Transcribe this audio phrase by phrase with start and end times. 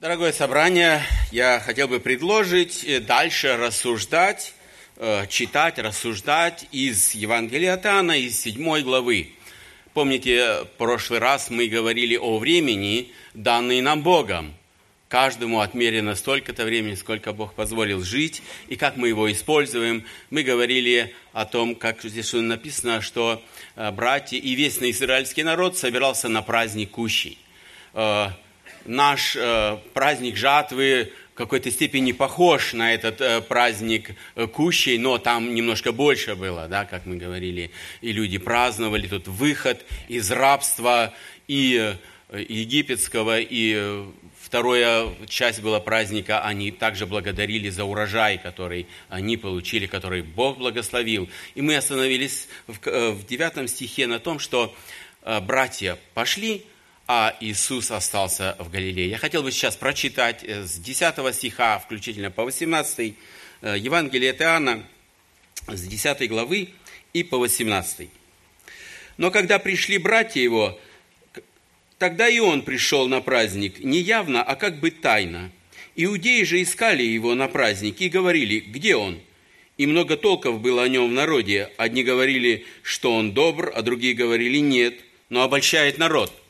[0.00, 1.02] Дорогое собрание,
[1.32, 4.54] я хотел бы предложить э, дальше рассуждать,
[4.94, 9.32] э, читать, рассуждать из Евангелия от Иоанна, из 7 главы.
[9.94, 14.54] Помните, в прошлый раз мы говорили о времени, данные нам Богом.
[15.08, 20.04] Каждому отмерено столько-то времени, сколько Бог позволил жить, и как мы его используем.
[20.30, 23.42] Мы говорили о том, как здесь написано, что
[23.74, 27.36] э, братья и весь израильский народ собирался на праздник Кущий
[28.88, 35.18] наш э, праздник жатвы в какой-то степени похож на этот э, праздник э, кущей, но
[35.18, 37.70] там немножко больше было, да, как мы говорили,
[38.00, 41.14] и люди праздновали тут выход из рабства
[41.46, 41.96] и
[42.30, 44.06] э, египетского, и э,
[44.48, 51.28] вторая часть была праздника, они также благодарили за урожай, который они получили, который Бог благословил.
[51.54, 54.74] И мы остановились в, э, 9 стихе на том, что
[55.22, 56.64] э, братья пошли,
[57.08, 59.08] а Иисус остался в Галилее.
[59.08, 63.14] Я хотел бы сейчас прочитать э, с 10 стиха, включительно по 18,
[63.62, 64.84] э, Евангелие от Иоанна,
[65.66, 66.68] с 10 главы
[67.14, 68.10] и по 18.
[69.16, 70.78] Но когда пришли братья его,
[71.96, 75.50] тогда и он пришел на праздник, не явно, а как бы тайно.
[75.96, 79.18] Иудеи же искали его на праздник и говорили, где он?
[79.78, 81.72] И много толков было о нем в народе.
[81.78, 85.00] Одни говорили, что он добр, а другие говорили, нет,
[85.30, 86.30] но обольщает народ–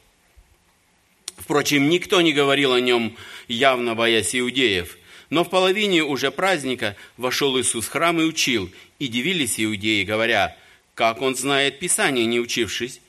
[1.39, 4.99] Впрочем, никто не говорил о нем, явно боясь иудеев.
[5.31, 8.71] Но в половине уже праздника вошел Иисус в храм и учил.
[8.99, 10.57] И дивились иудеи, говоря,
[10.95, 13.01] как он знает Писание, не учившись.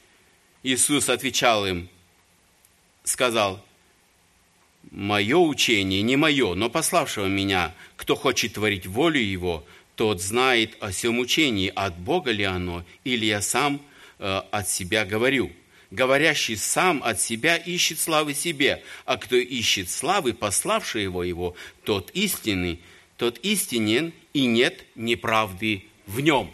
[0.61, 1.89] Иисус отвечал им,
[3.03, 3.66] сказал,
[4.91, 7.73] «Мое учение не мое, но пославшего меня.
[7.95, 13.25] Кто хочет творить волю его, тот знает о всем учении, от Бога ли оно, или
[13.25, 13.81] я сам
[14.19, 15.52] э, от себя говорю»
[15.91, 22.11] говорящий сам от себя ищет славы себе, а кто ищет славы, пославший его его, тот
[22.11, 22.81] истинный,
[23.17, 26.53] тот истинен, и нет неправды в нем.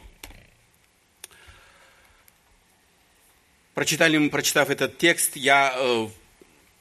[3.74, 6.08] Прочитали мы, прочитав этот текст, я э,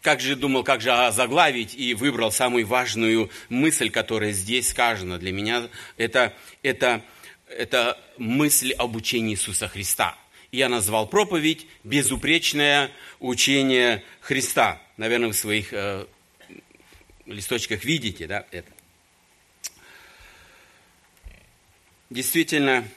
[0.01, 5.19] как же думал, как же заглавить, и выбрал самую важную мысль, которая здесь сказана.
[5.19, 6.33] Для меня это,
[6.63, 7.03] это,
[7.49, 10.17] это мысль об учении Иисуса Христа–
[10.55, 14.81] я назвал проповедь «Безупречное учение Христа».
[14.97, 16.07] Наверное, в своих э,
[17.27, 18.71] листочках видите да, это.
[22.09, 22.89] Действительно,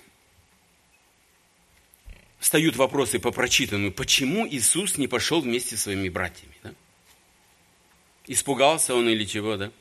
[2.38, 3.91] встают вопросы по прочитанному.
[3.91, 6.53] Почему Иисус не пошел вместе с своими братьями?
[6.62, 6.73] Да?
[8.28, 9.72] Испугался он или чего, да?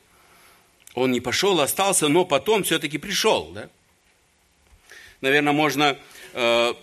[0.95, 3.69] Он не пошел, остался, но потом все-таки пришел, да?
[5.21, 5.95] Наверное, можно
[6.33, 6.73] э,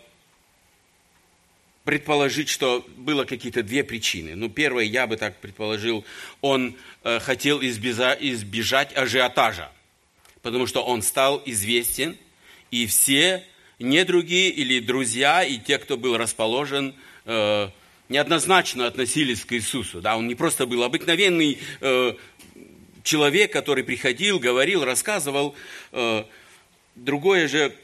[1.84, 4.34] предположить, что было какие-то две причины.
[4.34, 6.04] Ну, первое, я бы так предположил,
[6.40, 9.70] он э, хотел избежать, избежать ажиотажа,
[10.42, 12.16] потому что он стал известен,
[12.70, 13.44] и все
[13.78, 16.94] недруги или друзья, и те, кто был расположен,
[17.26, 17.68] э,
[18.08, 20.00] неоднозначно относились к Иисусу.
[20.00, 20.16] Да?
[20.16, 22.14] Он не просто был обыкновенный э,
[23.02, 25.54] человек, который приходил, говорил, рассказывал.
[25.92, 26.24] Э,
[26.94, 27.74] другое же,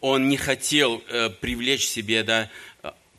[0.00, 2.50] он не хотел э, привлечь себе да,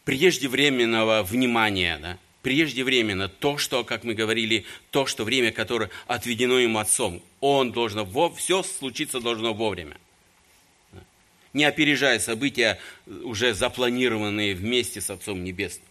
[0.05, 6.79] преждевременного внимания, да, преждевременно то, что, как мы говорили, то, что время, которое отведено ему
[6.79, 9.97] отцом, он должен, все случиться должно вовремя.
[11.53, 15.87] Не опережая события, уже запланированные вместе с Отцом Небесным.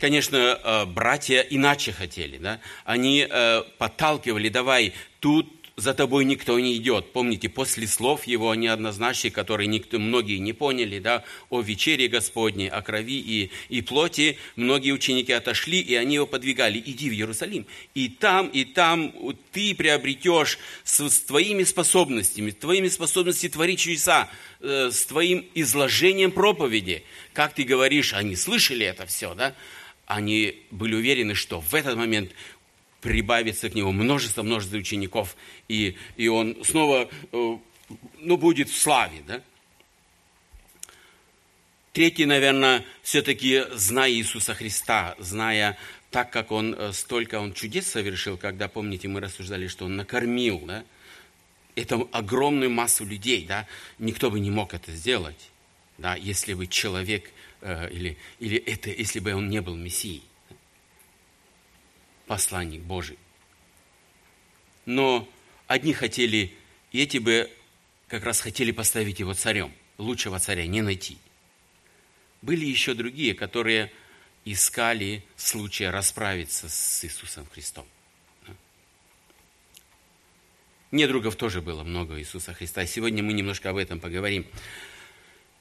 [0.00, 2.38] Конечно, э, братья иначе хотели.
[2.38, 2.60] Да?
[2.84, 7.12] Они э, подталкивали, давай, тут за тобой никто не идет.
[7.12, 12.82] Помните, после слов его неоднозначных, которые никто, многие не поняли, да, о вечере Господней, о
[12.82, 17.64] крови и, и плоти, многие ученики отошли, и они его подвигали, иди в Иерусалим.
[17.94, 19.14] И там, и там
[19.52, 24.28] ты приобретешь с, с твоими способностями, твоими способностями творить чудеса,
[24.60, 27.04] э, с твоим изложением проповеди.
[27.32, 29.54] Как ты говоришь, они слышали это все, да?
[30.06, 32.32] Они были уверены, что в этот момент
[33.00, 35.36] прибавится к нему множество-множество учеников,
[35.68, 37.58] и, и он снова э,
[38.18, 39.22] ну, будет в славе.
[39.26, 39.42] Да?
[41.92, 45.78] Третий, наверное, все-таки зная Иисуса Христа, зная
[46.10, 50.60] так, как Он э, столько Он чудес совершил, когда, помните, мы рассуждали, что Он накормил,
[50.66, 50.84] да?
[51.76, 53.66] это огромную массу людей, да?
[53.98, 55.50] никто бы не мог это сделать,
[55.98, 56.16] да?
[56.16, 57.30] если бы человек,
[57.60, 60.27] э, или, или это, если бы он не был Мессией
[62.28, 63.18] посланник Божий.
[64.86, 65.28] Но
[65.66, 66.54] одни хотели,
[66.92, 67.50] и эти бы
[68.06, 69.72] как раз хотели поставить его царем.
[69.98, 71.18] Лучшего царя не найти.
[72.40, 73.90] Были еще другие, которые
[74.44, 77.86] искали случая расправиться с Иисусом Христом.
[80.90, 82.86] Недругов тоже было много Иисуса Христа.
[82.86, 84.46] Сегодня мы немножко об этом поговорим.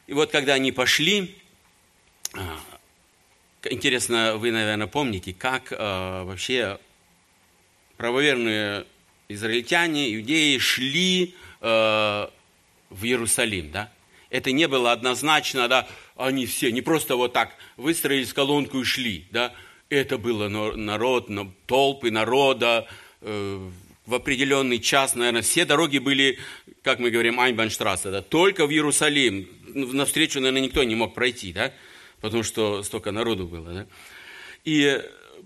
[0.05, 1.35] И вот когда они пошли,
[2.33, 2.59] а,
[3.71, 6.79] интересно, вы, наверное, помните, как а, вообще
[7.97, 8.85] правоверные
[9.29, 12.31] израильтяне, иудеи шли а,
[12.89, 13.91] в Иерусалим, да?
[14.29, 19.25] Это не было однозначно, да, они все не просто вот так выстроились колонку и шли,
[19.31, 19.53] да?
[19.89, 21.29] Это было народ,
[21.65, 22.87] толпы народа,
[23.21, 23.69] э,
[24.05, 26.39] в определенный час, наверное, все дороги были,
[26.81, 29.47] как мы говорим, Айнбанштрассе, да, только в Иерусалим.
[29.73, 31.73] Навстречу, наверное, никто не мог пройти, да,
[32.21, 33.87] потому что столько народу было, да.
[34.63, 35.01] И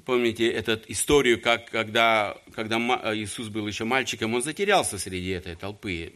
[0.05, 2.77] помните эту историю, как когда, когда
[3.15, 6.13] Иисус был еще мальчиком, он затерялся среди этой толпы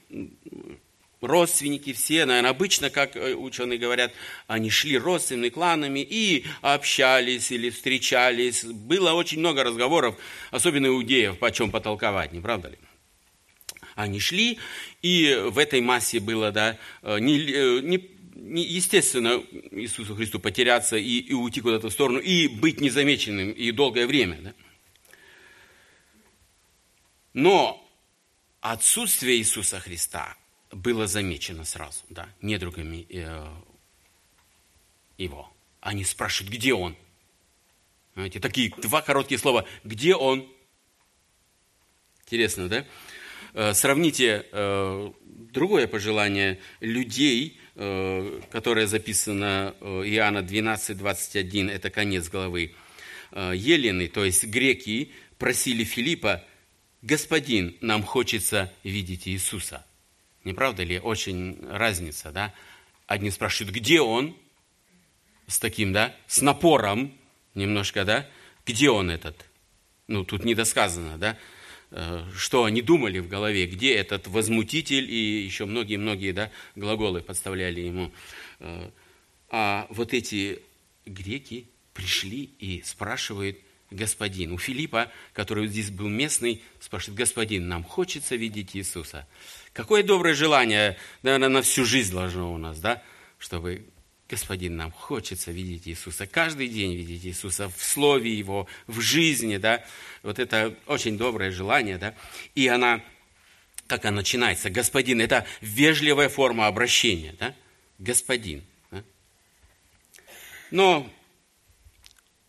[1.21, 4.13] родственники все, наверное, обычно, как э, ученые говорят,
[4.47, 8.63] они шли родственными кланами и общались или встречались.
[8.63, 10.15] Было очень много разговоров,
[10.51, 12.77] особенно иудеев, по чем потолковать, не правда ли?
[13.95, 14.59] Они шли,
[15.01, 17.97] и в этой массе было, да, э, э, не, не
[18.35, 24.05] естественно Иисусу Христу потеряться и, и уйти куда-то в сторону, и быть незамеченным и долгое
[24.05, 24.37] время.
[24.41, 24.53] Да?
[27.33, 27.89] Но
[28.61, 30.37] отсутствие Иисуса Христа
[30.71, 33.47] было замечено сразу, да, недругами э,
[35.17, 35.51] его.
[35.79, 36.95] Они спрашивают, где он?
[38.15, 39.65] Знаете, такие два короткие слова.
[39.83, 40.49] Где он?
[42.23, 42.85] Интересно, да?
[43.53, 52.73] Э, сравните э, другое пожелание людей, которое записано э, Иоанна 12, 21, это конец главы.
[53.31, 56.43] Э, Елены, то есть греки, просили Филиппа,
[57.01, 59.85] «Господин, нам хочется видеть Иисуса».
[60.45, 60.99] Не правда ли?
[60.99, 62.53] Очень разница, да?
[63.07, 64.37] Одни спрашивают, где он?
[65.47, 66.15] С таким, да?
[66.27, 67.13] С напором
[67.55, 68.27] немножко, да?
[68.65, 69.45] Где он этот?
[70.07, 71.37] Ну, тут недосказано, да?
[71.97, 77.79] Э, что они думали в голове, где этот возмутитель и еще многие-многие да, глаголы подставляли
[77.79, 78.11] ему.
[78.59, 78.89] Э,
[79.49, 80.59] а вот эти
[81.05, 83.57] греки пришли и спрашивают
[83.91, 84.51] господин.
[84.51, 89.25] У Филиппа, который здесь был местный, спрашивает, господин, нам хочется видеть Иисуса.
[89.71, 93.01] Какое доброе желание, наверное, на всю жизнь должно у нас, да,
[93.37, 93.85] чтобы
[94.27, 99.85] Господин, нам хочется видеть Иисуса, каждый день видеть Иисуса в слове Его, в жизни, да,
[100.23, 102.15] вот это очень доброе желание, да,
[102.55, 103.01] и она,
[103.85, 107.53] как она начинается, Господин, это вежливая форма обращения, да,
[107.99, 109.03] Господин, да?
[110.71, 111.07] Но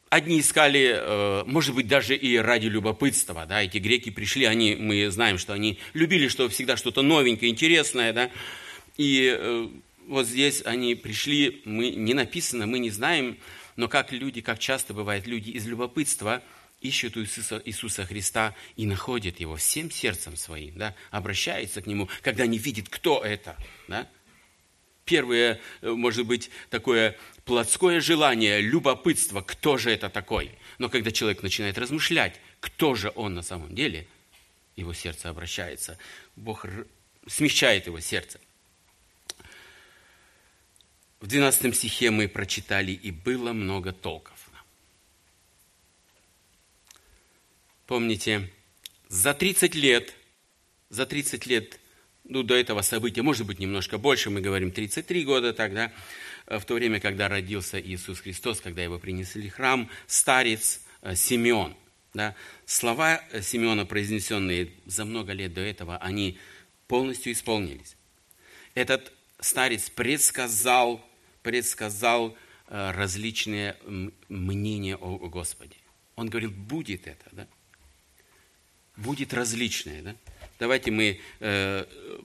[0.09, 3.45] Одни искали, э, может быть, даже и ради любопытства.
[3.45, 3.63] Да?
[3.63, 8.13] Эти греки пришли, они, мы знаем, что они любили что всегда что-то новенькое, интересное.
[8.13, 8.31] Да?
[8.97, 9.69] И э,
[10.07, 13.39] вот здесь они пришли, мы, не написано, мы не знаем,
[13.77, 16.43] но как люди, как часто бывает, люди из любопытства
[16.81, 20.95] ищут Иисуса, Иисуса Христа и находят Его всем сердцем своим, да?
[21.11, 23.57] обращаются к Нему, когда они видят, кто это.
[23.89, 24.09] Да?
[25.05, 30.51] Первое, э, может быть, такое плотское желание, любопытство, кто же это такой.
[30.79, 34.07] Но когда человек начинает размышлять, кто же он на самом деле,
[34.75, 35.99] его сердце обращается.
[36.35, 36.67] Бог
[37.27, 38.41] смягчает его сердце.
[41.21, 44.51] В 12 стихе мы прочитали, и было много толков.
[47.87, 48.51] Помните,
[49.09, 50.15] за 30 лет,
[50.91, 51.81] за 30 лет
[52.25, 55.93] ну, до этого события, может быть, немножко больше, мы говорим 33 года тогда,
[56.47, 61.15] Э, в то время, когда родился Иисус Христос, когда его принесли в храм, старец э,
[61.15, 61.77] Симеон.
[62.15, 66.39] Да, слова э, Симеона, произнесенные за много лет до этого, они
[66.89, 67.97] полностью исполнились.
[68.75, 71.05] Этот старец предсказал,
[71.43, 72.37] предсказал
[72.69, 73.77] различные
[74.29, 75.77] мнения о Господе.
[76.17, 77.47] Он говорил, будет это, да?
[78.97, 80.17] Будет различное, да?
[80.59, 81.85] Давайте мы э,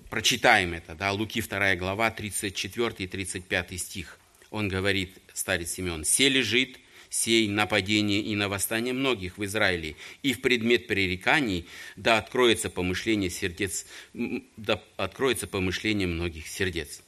[0.10, 0.96] прочитаем это.
[0.96, 1.12] Да?
[1.12, 4.20] Луки 2 глава, 34 и 35 стих.
[4.50, 6.80] Он говорит, старец Симеон, «Се лежит
[7.12, 13.30] сей нападение и на восстание многих в Израиле, и в предмет пререканий, да откроется помышление
[13.30, 17.04] сердец, да откроется помышление многих сердец».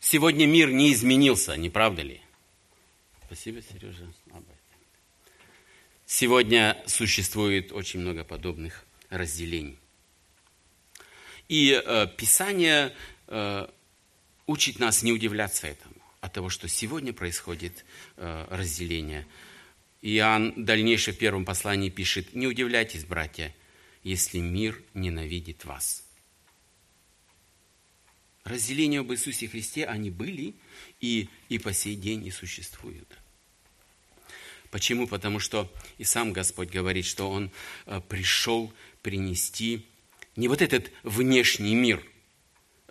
[0.00, 2.20] Сегодня мир не изменился, не правда ли?
[3.26, 4.10] Спасибо, Сережа.
[6.06, 9.78] Сегодня существует очень много подобных разделений.
[11.48, 12.94] И э, Писание
[13.26, 13.68] э,
[14.48, 17.84] учит нас не удивляться этому, от того, что сегодня происходит
[18.16, 19.26] э, разделение.
[20.02, 23.54] Иоанн дальнейшее в первом послании пишет, «Не удивляйтесь, братья,
[24.02, 26.02] если мир ненавидит вас».
[28.42, 30.54] Разделения об Иисусе Христе, они были
[31.00, 33.18] и, и по сей день и существуют.
[34.70, 35.06] Почему?
[35.06, 37.50] Потому что и сам Господь говорит, что Он
[37.84, 39.86] э, пришел принести
[40.36, 42.02] не вот этот внешний мир,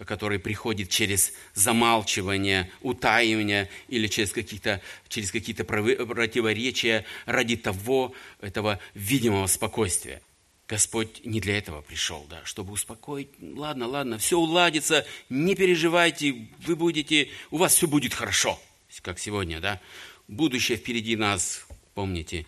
[0.05, 9.47] который приходит через замалчивание, утаивание или через какие-то, через какие-то противоречия ради того, этого видимого
[9.47, 10.21] спокойствия.
[10.67, 13.29] Господь не для этого пришел, да, чтобы успокоить.
[13.39, 18.59] Ладно, ладно, все уладится, не переживайте, вы будете, у вас все будет хорошо,
[19.01, 19.79] как сегодня, да.
[20.27, 22.45] Будущее впереди нас, помните,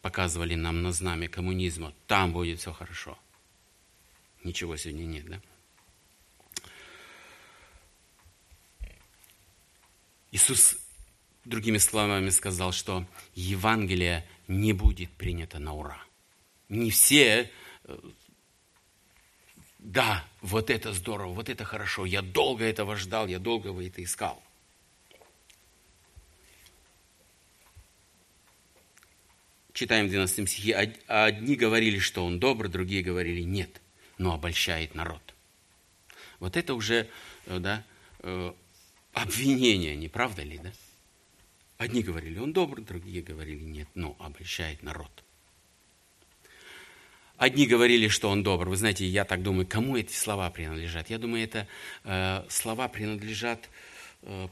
[0.00, 1.92] показывали нам на знамя коммунизма.
[2.06, 3.18] Там будет все хорошо.
[4.42, 5.40] Ничего сегодня нет, да?
[10.32, 10.76] Иисус
[11.44, 16.02] другими словами сказал, что Евангелие не будет принято на ура.
[16.70, 17.50] Не все,
[17.84, 17.98] э,
[19.78, 24.42] да, вот это здорово, вот это хорошо, я долго этого ждал, я долго это искал.
[29.74, 30.74] Читаем в 12 стихе.
[31.06, 33.80] Одни говорили, что он добр, другие говорили нет,
[34.16, 35.34] но обольщает народ.
[36.40, 37.08] Вот это уже
[37.46, 37.84] э, да,
[39.12, 40.72] обвинение, не правда ли, да?
[41.78, 45.24] Одни говорили, он добр, другие говорили, нет, но обольщает народ.
[47.36, 48.68] Одни говорили, что он добр.
[48.68, 51.10] Вы знаете, я так думаю, кому эти слова принадлежат?
[51.10, 51.66] Я думаю, это
[52.04, 53.68] э, слова принадлежат
[54.22, 54.48] э,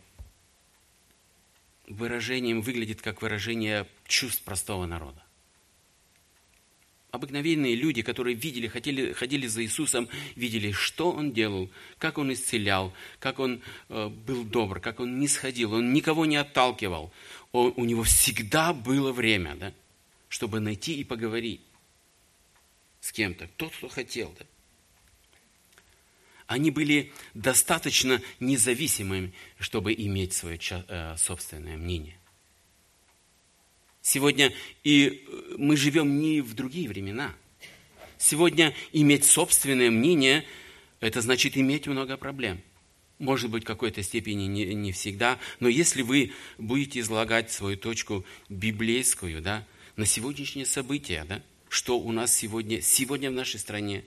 [1.87, 5.23] выражением, выглядит как выражение чувств простого народа
[7.11, 12.93] обыкновенные люди, которые видели, хотели, ходили за Иисусом, видели, что Он делал, как Он исцелял,
[13.19, 17.13] как Он э, был добр, как Он не сходил, Он никого не отталкивал.
[17.53, 19.73] Он, у Него всегда было время, да,
[20.29, 21.61] чтобы найти и поговорить
[23.01, 24.35] с кем-то, тот, кто хотел.
[24.39, 24.47] Да.
[26.47, 32.20] Они были достаточно независимыми, чтобы иметь свое э, собственное мнение.
[34.03, 34.53] Сегодня
[34.83, 37.35] и э, мы живем не в другие времена.
[38.19, 40.45] Сегодня иметь собственное мнение–
[41.01, 42.61] это значит иметь много проблем.
[43.19, 48.25] Может быть, в какой-то степени не, не всегда, но если вы будете излагать свою точку
[48.49, 49.67] библейскую, да,
[49.97, 54.05] на сегодняшние события, да, что у нас сегодня, сегодня в нашей стране,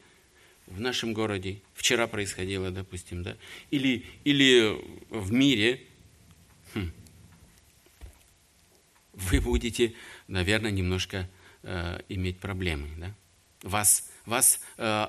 [0.66, 3.38] в нашем городе, вчера происходило, допустим, да,
[3.70, 4.76] или, или
[5.10, 5.82] в мире–
[9.14, 9.94] вы будете,
[10.28, 11.30] наверное, немножко
[11.62, 12.90] э, иметь проблемы.
[12.98, 13.14] Да?
[13.62, 15.08] Вас, вас э,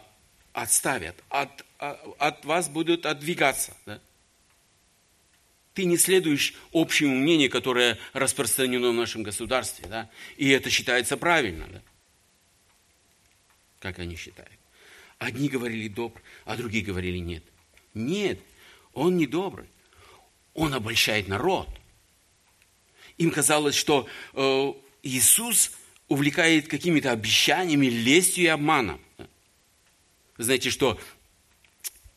[0.53, 3.77] отставят, от, от, от вас будут отдвигаться.
[3.87, 4.01] Да?
[5.73, 10.11] Ты не следуешь общему мнению, которое распространено в нашем государстве, да?
[10.37, 11.67] и это считается правильно.
[11.67, 11.83] Да?
[13.81, 14.53] Как они считают?
[15.19, 17.43] Одни говорили добр, а другие говорили нет.
[17.95, 18.39] Нет,
[18.93, 19.67] он не добрый.
[20.53, 21.69] Он обольщает народ–
[23.19, 25.73] им казалось, что э, Иисус
[26.09, 29.01] увлекает какими-то обещаниями, лестью и обманом.
[30.37, 30.99] Вы знаете, что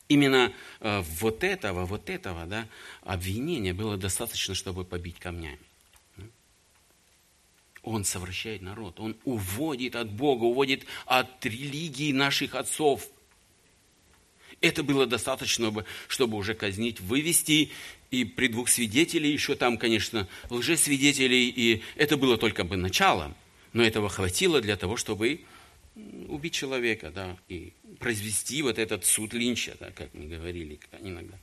[0.07, 2.67] именно э, вот этого, вот этого да,
[3.01, 5.59] обвинения было достаточно, чтобы побить камнями.
[7.83, 13.07] Он совращает народ, он уводит от Бога, уводит от религии наших отцов.
[14.61, 15.73] Это было достаточно,
[16.07, 17.71] чтобы уже казнить, вывести
[18.09, 23.35] и при двух свидетелей, еще там, конечно, лжесвидетелей, и это было только бы началом,
[23.73, 25.41] но этого хватило для того, чтобы
[26.27, 31.37] убить человека, да, и произвести вот этот суд линча, да, как мы говорили иногда.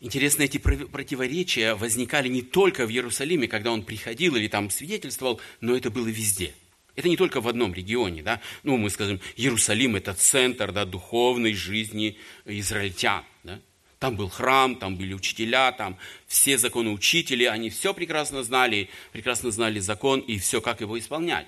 [0.00, 5.76] Интересно, эти противоречия возникали не только в Иерусалиме, когда он приходил или там свидетельствовал, но
[5.76, 6.54] это было везде–
[6.96, 8.40] это не только в одном регионе, да.
[8.62, 13.60] Ну, мы скажем, Иерусалим– это центр, да, духовной жизни израильтян, да.
[13.98, 19.50] Там был храм, там были учителя, там все законы учители, они все прекрасно знали, прекрасно
[19.50, 21.46] знали закон и все, как его исполнять.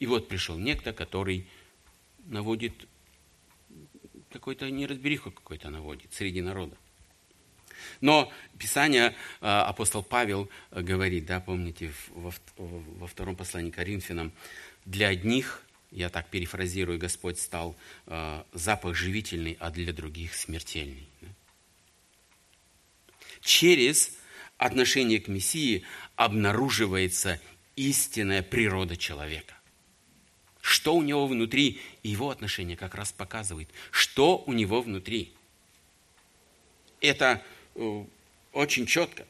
[0.00, 1.46] И вот пришел некто, который
[2.26, 2.72] наводит
[4.32, 6.76] какой-то неразбериху какой-то наводит среди народа.
[8.00, 14.32] Но Писание, а, апостол Павел говорит, да, помните, во, во втором послании к Коринфянам,
[14.86, 17.76] для одних, я так перефразирую, Господь стал
[18.06, 21.08] э, запах живительный, а для других смертельный.
[23.42, 24.16] Через
[24.56, 27.40] отношение к Мессии обнаруживается
[27.74, 29.54] истинная природа человека.
[30.60, 35.32] Что у него внутри, его отношение как раз показывает, что у него внутри.
[37.00, 37.42] Это
[37.74, 38.04] э,
[38.52, 39.26] очень четко.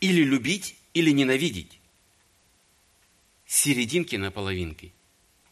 [0.00, 1.79] Или любить, или ненавидеть
[3.50, 4.92] серединки на половинке,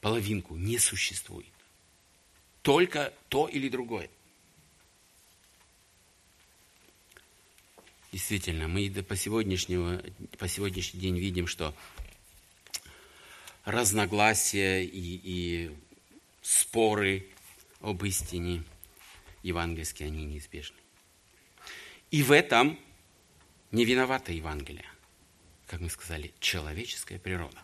[0.01, 1.49] половинку не существует.
[2.63, 4.11] только то или другое.
[8.13, 10.03] Действительно, мы по, сегодняшнего,
[10.39, 11.75] по сегодняшний день видим, что
[13.65, 15.77] разногласия и, и
[16.43, 17.27] споры
[17.81, 18.63] об истине
[19.43, 20.77] евангельские, они неизбежны.
[22.11, 22.79] И в этом
[23.73, 24.91] не виновата Евангелие,
[25.67, 27.59] как мы сказали, человеческая природа.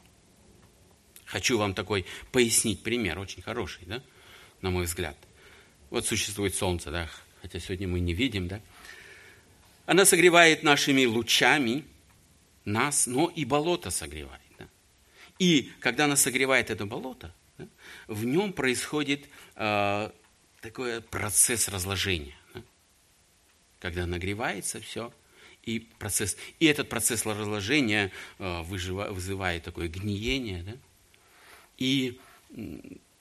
[1.34, 4.00] Хочу вам такой пояснить пример, очень хороший, да,
[4.62, 5.16] на мой взгляд.
[5.90, 7.10] Вот существует солнце, да,
[7.42, 8.60] хотя сегодня мы не видим, да.
[9.84, 11.82] Она согревает нашими лучами
[12.64, 14.40] нас, но и болото согревает.
[14.60, 14.68] Да?
[15.40, 17.66] И когда она согревает это болото, да,
[18.06, 20.10] в нем происходит э,
[20.60, 22.36] такой процесс разложения.
[22.54, 22.62] Да?
[23.80, 25.12] Когда нагревается все,
[25.64, 30.74] и, процесс, и этот процесс разложения э, выжива, вызывает такое гниение, да?
[31.78, 32.20] И,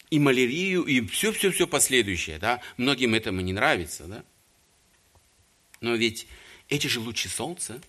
[0.10, 2.40] и малярию, и все-все-все последующее.
[2.40, 2.62] Да?
[2.78, 4.06] Многим этому не нравится.
[4.06, 4.26] Да?
[5.82, 6.28] Но ведь
[6.70, 7.82] эти же лучи солнца,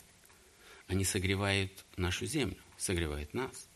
[0.87, 3.69] они согревают нашу землю, согревают нас.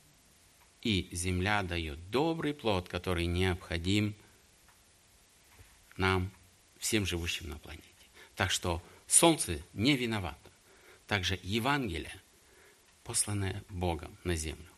[0.82, 4.14] И земля дает добрый плод, который необходим
[5.96, 6.30] нам,
[6.78, 7.84] всем живущим на планете.
[8.36, 10.50] Так что солнце не виновато.
[11.06, 12.20] Также Евангелие,
[13.02, 14.68] посланное Богом на землю.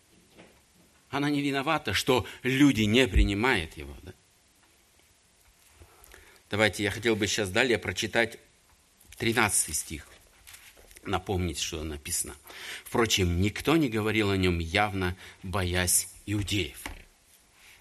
[1.11, 3.95] Она не виновата, что люди не принимают его.
[4.02, 4.14] Да?
[6.50, 8.38] Давайте я хотел бы сейчас далее прочитать
[9.19, 10.07] 13 стих
[11.05, 12.37] напомнить, что написано.
[12.85, 16.83] Впрочем, никто не говорил о нем явно, боясь иудеев.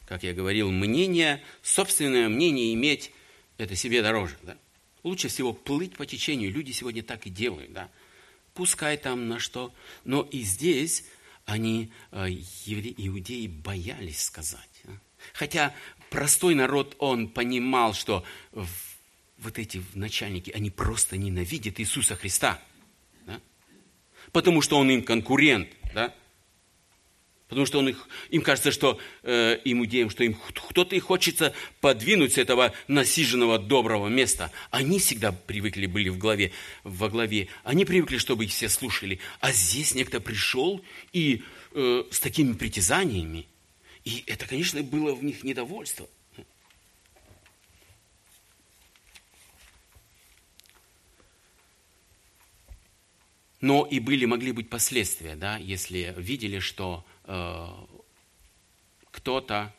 [0.06, 3.12] Как я говорил, мнение, собственное мнение иметь,
[3.58, 4.38] это себе дороже.
[4.42, 4.58] Да?
[5.04, 6.52] Лучше всего плыть по течению.
[6.52, 7.72] Люди сегодня так и делают.
[7.74, 7.92] Да?
[8.54, 9.74] Пускай там на что.
[10.06, 11.06] Но и здесь
[11.50, 14.84] они, э, иудеи, боялись сказать.
[15.34, 15.74] Хотя
[16.10, 18.24] простой народ, он понимал, что
[19.38, 22.62] вот эти начальники, они просто ненавидят Иисуса Христа
[24.32, 26.14] потому что он им конкурент, да?
[27.50, 31.52] Потому что он их, им кажется, что э, им иудеям, что им кто-то и хочется
[31.82, 34.52] подвинуть с этого насиженного доброго места.
[34.70, 36.52] Они всегда привыкли были в главе,
[36.84, 37.48] во главе.
[37.64, 39.20] Они привыкли, чтобы их все слушали.
[39.40, 41.42] А здесь некто пришел и
[41.74, 43.48] э, с такими притязаниями.
[44.06, 46.08] И это, конечно, было в них недовольство.
[53.62, 57.68] Но и были, могли быть последствия, да, если видели, что э,
[59.12, 59.74] кто-то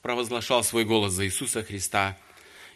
[0.00, 2.18] провозглашал свой голос за Иисуса Христа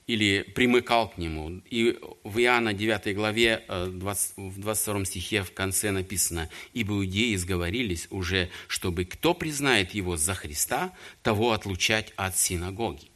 [0.07, 1.63] или примыкал к Нему.
[1.71, 7.35] И в Иоанна 9 главе, 20, э, в 22 стихе в конце написано, «Ибо иудеи
[7.37, 13.11] сговорились уже, чтобы кто признает Его за Христа, того отлучать от синагоги».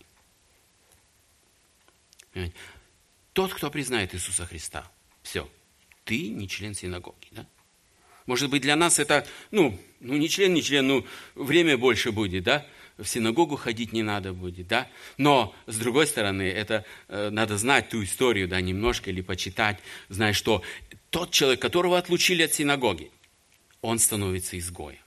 [3.34, 4.90] Тот, кто признает Иисуса Христа,
[5.22, 5.46] все–
[6.10, 7.28] ты не член синагоги.
[7.30, 7.46] Да?
[8.26, 12.42] Может быть, для нас это, ну, ну, не член, не член, ну, время больше будет,
[12.42, 12.66] да?
[12.98, 14.88] В синагогу ходить не надо будет, да?
[15.18, 20.34] Но, с другой стороны, это э, надо знать ту историю, да, немножко или почитать, знать,
[20.34, 20.64] что
[21.10, 23.12] тот человек, которого отлучили от синагоги,
[23.80, 24.98] он становится изгоем.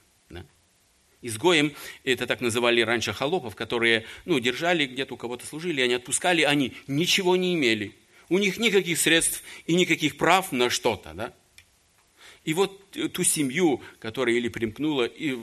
[1.20, 6.42] Изгоем, это так называли раньше холопов, которые, ну, держали где-то у кого-то служили, они отпускали,
[6.42, 7.94] они ничего не имели–
[8.28, 11.12] у них никаких средств и никаких прав на что-то.
[11.14, 11.34] Да?
[12.44, 15.38] И вот ту семью, которая или примкнула, и,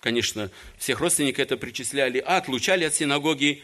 [0.00, 3.62] конечно, всех родственников это причисляли, а отлучали от синагоги.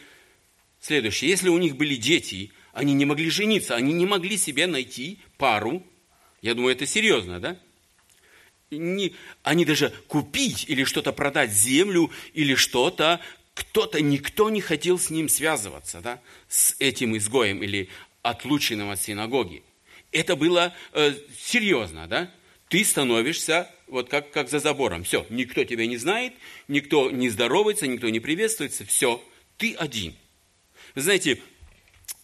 [0.81, 1.31] Следующее.
[1.31, 5.83] Если у них были дети, они не могли жениться, они не могли себе найти пару.
[6.43, 7.59] Я думаю, это серьезно, да?
[8.71, 13.21] Не, они даже купить или что-то продать, землю или что-то,
[13.57, 17.89] кто-то, никто не хотел с ним связываться, да, с этим изгоем или
[18.29, 19.63] отлученным от синагоги.
[20.13, 22.31] Это было э, серьезно, да?
[22.69, 25.05] Ты становишься вот как, как за забором.
[25.05, 26.35] Все, никто тебя не знает,
[26.67, 28.85] никто не здоровается, никто не приветствуется.
[28.85, 29.23] Все,
[29.57, 30.15] ты один.
[30.95, 31.41] Вы знаете,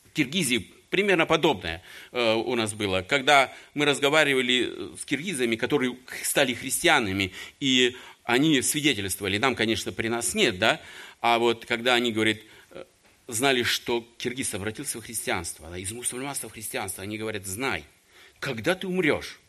[0.04, 3.02] в Киргизии примерно подобное э, у нас было.
[3.02, 10.34] Когда мы разговаривали с киргизами, которые стали христианами, и они свидетельствовали, нам, конечно, при нас
[10.34, 10.80] нет, да,
[11.20, 12.38] а вот когда они говорят,
[13.32, 17.84] знали, что киргиз обратился в христианство, из мусульманства в христианство, они говорят, знай,
[18.38, 19.40] когда ты умрешь,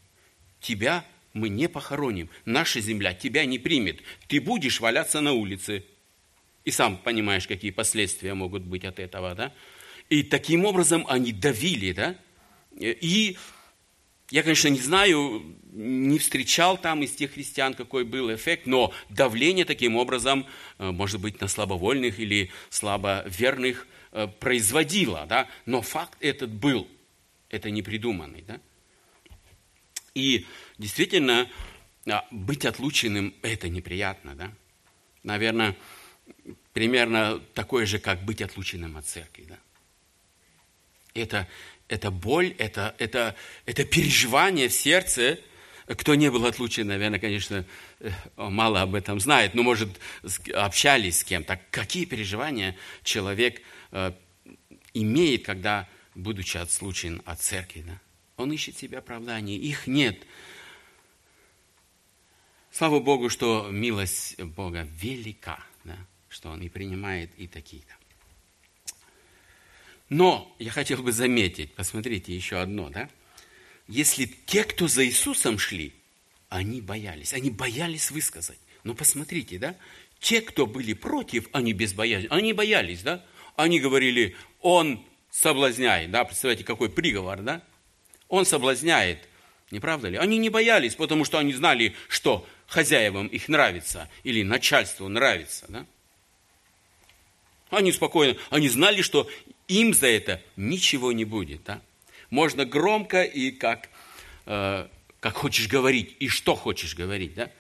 [0.60, 5.84] тебя мы не похороним, наша земля тебя не примет, ты будешь валяться на улице.
[6.64, 9.54] И сам понимаешь, какие последствия могут быть от этого, да?
[10.10, 12.16] И таким образом они давили, да?
[12.80, 13.38] И
[14.30, 19.66] я, конечно, не знаю, не встречал там из тех христиан, какой был эффект, но давление
[19.66, 20.46] таким образом,
[20.78, 26.88] э, может быть, на слабовольных или слабоверных э, производила, да, но факт этот был,
[27.50, 28.60] это не придуманный, да.
[30.14, 30.46] И
[30.78, 31.50] действительно,
[32.08, 34.52] а, быть отлученным– это неприятно, да.
[35.24, 35.76] Наверное,
[36.74, 39.58] примерно такое же, как быть отлученным от церкви, да.
[41.14, 41.48] Это,
[41.94, 45.40] это боль, это, это, это переживание в сердце–
[45.86, 47.66] кто не был отлучен, наверное, конечно,
[48.00, 49.90] э, мало об этом знает, но, может,
[50.54, 51.60] общались с кем-то.
[51.72, 54.14] Какие переживания человек э,
[54.94, 58.00] имеет, когда, будучи отлучен от церкви, да?
[58.38, 60.26] Он ищет себе оправдания, их нет.
[62.72, 65.98] Слава Богу, что милость Бога велика, да?
[66.30, 67.94] что Он и принимает и такие-то.
[70.14, 73.10] Но я хотел бы заметить, посмотрите еще одно, да?
[73.88, 75.92] если те, кто за Иисусом шли,
[76.50, 78.60] они боялись, они боялись высказать.
[78.84, 79.76] Но посмотрите, да,
[80.20, 86.24] те, кто были против, они без боязни, они боялись, да, они говорили, он соблазняет, да,
[86.26, 87.64] представляете, какой приговор, да,
[88.28, 89.28] он соблазняет,
[89.72, 90.18] не правда ли?
[90.18, 95.88] Они не боялись, потому что они знали, что хозяевам их нравится или начальству нравится, да.
[97.72, 99.28] Они спокойно, они знали, что
[99.68, 101.82] им за это ничего не будет, да
[102.34, 103.90] можно громко и как,
[104.48, 104.88] э,
[105.20, 107.52] как хочешь говорить, и что хочешь говорить, да?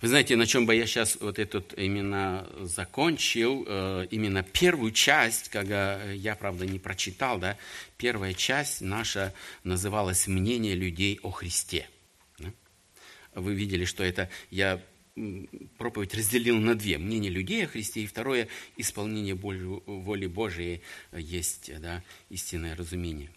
[0.00, 5.48] Вы знаете, на чем бы я сейчас вот этот именно закончил, э, именно первую часть,
[5.48, 7.56] когда я, правда, не прочитал, да,
[7.96, 11.88] первая часть наша называлась «Мнение людей о Христе».
[12.38, 12.50] Да?
[13.34, 14.82] Вы видели, что это я
[15.78, 16.98] проповедь разделил на две.
[16.98, 23.30] Мнение людей о Христе и второе– исполнение воли Божией есть да, истинное разумение.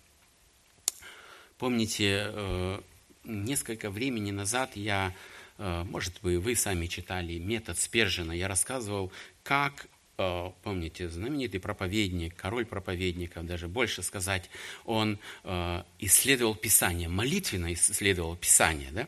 [1.58, 2.82] Помните, э,
[3.24, 5.16] несколько времени назад я,
[5.58, 9.12] э, может быть, вы сами читали метод Спержина, я рассказывал,
[9.44, 14.50] как э, помните, знаменитый проповедник, король проповедников, даже больше сказать,
[14.84, 15.20] он
[16.00, 19.08] исследовал Писание, молитвенно исследовал Писание, да?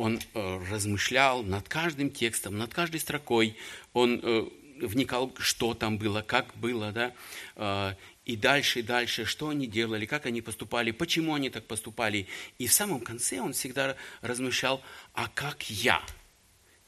[0.00, 3.54] Он э, размышлял над каждым текстом, над каждой строкой,
[3.92, 4.46] он э,
[4.80, 7.12] вникал, что там было, как было, да,
[7.56, 12.28] э, и дальше, и дальше, что они делали, как они поступали, почему они так поступали.
[12.58, 14.80] И в самом конце он всегда размышлял,
[15.12, 16.02] а как я?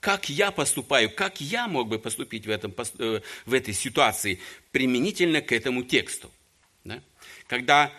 [0.01, 2.75] Как я поступаю, как я мог бы поступить в, этом,
[3.45, 6.31] в этой ситуации применительно к этому тексту?
[6.83, 7.03] Да?
[7.47, 7.93] Когда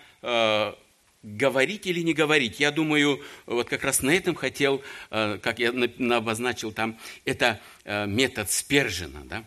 [1.24, 2.60] говорить или не говорить.
[2.60, 5.70] Я думаю, вот как раз на этом хотел, э, как я
[6.16, 9.22] обозначил там, это э, метод Спержина.
[9.24, 9.46] Да?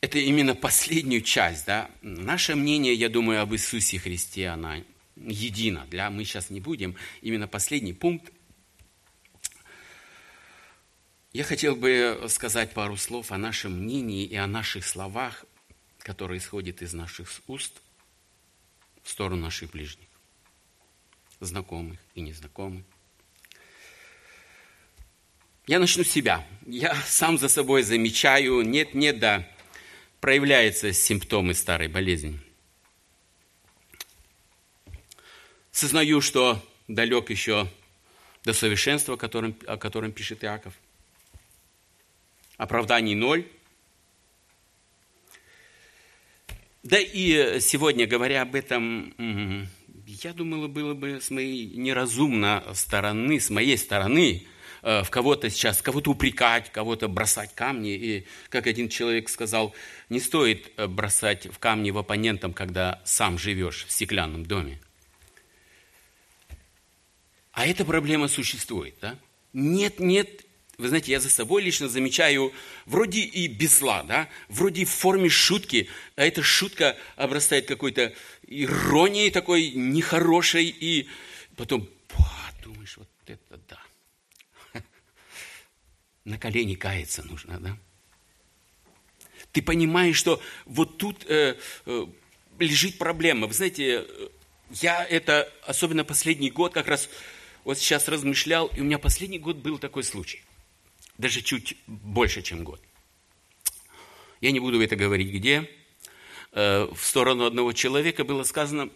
[0.00, 1.66] Это именно последнюю часть.
[1.66, 1.90] Да?
[2.02, 4.84] Наше мнение, я думаю, об Иисусе Христе, она
[5.16, 5.86] едина.
[5.90, 6.94] Для, мы сейчас не будем.
[7.20, 8.32] Именно последний пункт.
[11.32, 15.44] Я хотел бы сказать пару слов о нашем мнении и о наших словах
[16.08, 17.82] который исходит из наших уст
[19.02, 20.08] в сторону наших ближних,
[21.38, 22.82] знакомых и незнакомых.
[25.66, 26.46] Я начну с себя.
[26.66, 29.46] Я сам за собой замечаю, нет-нет, да,
[30.20, 32.40] проявляются симптомы старой болезни.
[35.70, 37.70] Сознаю, что далек еще
[38.44, 40.72] до совершенства, о котором, о котором пишет Иаков.
[42.56, 43.46] Оправданий ноль,
[46.88, 49.12] Да и сегодня, говоря об этом,
[50.06, 54.46] я думала, было бы с моей неразумно стороны, с моей стороны,
[54.80, 57.94] э, в кого-то сейчас, кого-то упрекать, кого-то бросать камни.
[57.94, 59.74] И, как один человек сказал,
[60.08, 64.80] не стоит э, бросать в камни в оппонентам, когда сам живешь в стеклянном доме.
[67.52, 69.18] А эта проблема существует, да?
[69.52, 70.46] Нет, нет
[70.78, 72.52] вы знаете, я за собой лично замечаю,
[72.86, 78.14] вроде и без зла, да, вроде в форме шутки, а эта шутка обрастает какой-то
[78.46, 81.08] иронией такой нехорошей, и
[81.56, 81.88] потом,
[82.62, 84.82] думаешь, вот это да.
[86.24, 87.76] На колени каяться нужно, да.
[89.50, 92.06] Ты понимаешь, что вот тут э, э,
[92.60, 93.48] лежит проблема.
[93.48, 94.06] Вы знаете,
[94.70, 97.08] я это, особенно последний год, как раз
[97.64, 100.44] вот сейчас размышлял, и у меня последний год был такой случай
[101.18, 102.80] даже чуть больше, чем год.
[104.40, 105.68] Я не буду это говорить где.
[106.52, 108.88] Э, в сторону одного человека было сказано,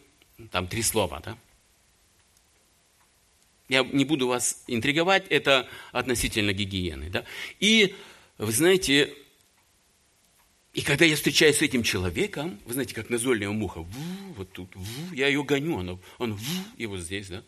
[0.51, 1.37] там три слова, да?
[3.69, 7.25] Я не буду вас интриговать, это относительно гигиены, да?
[7.59, 7.95] И,
[8.39, 9.15] вы знаете,
[10.75, 14.75] и когда я встречаюсь с этим человеком, вы знаете, как назойливая муха, ву, вот тут,
[14.75, 17.43] ву, я ее гоню, она, он, ву, и вот здесь, да?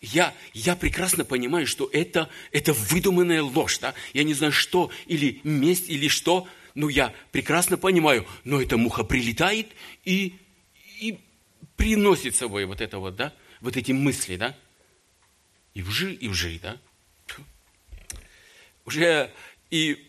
[0.00, 3.78] Я, я прекрасно понимаю, что это, это выдуманная ложь.
[3.78, 3.94] Да?
[4.12, 9.04] Я не знаю, что, или месть, или что, но я прекрасно понимаю, но эта муха
[9.04, 9.68] прилетает
[10.04, 10.34] и,
[11.00, 11.18] и
[11.76, 14.56] приносит с собой вот это вот, да, вот эти мысли, да,
[15.74, 16.78] и вжи, и вжи, да.
[18.84, 19.32] Уже
[19.70, 20.06] и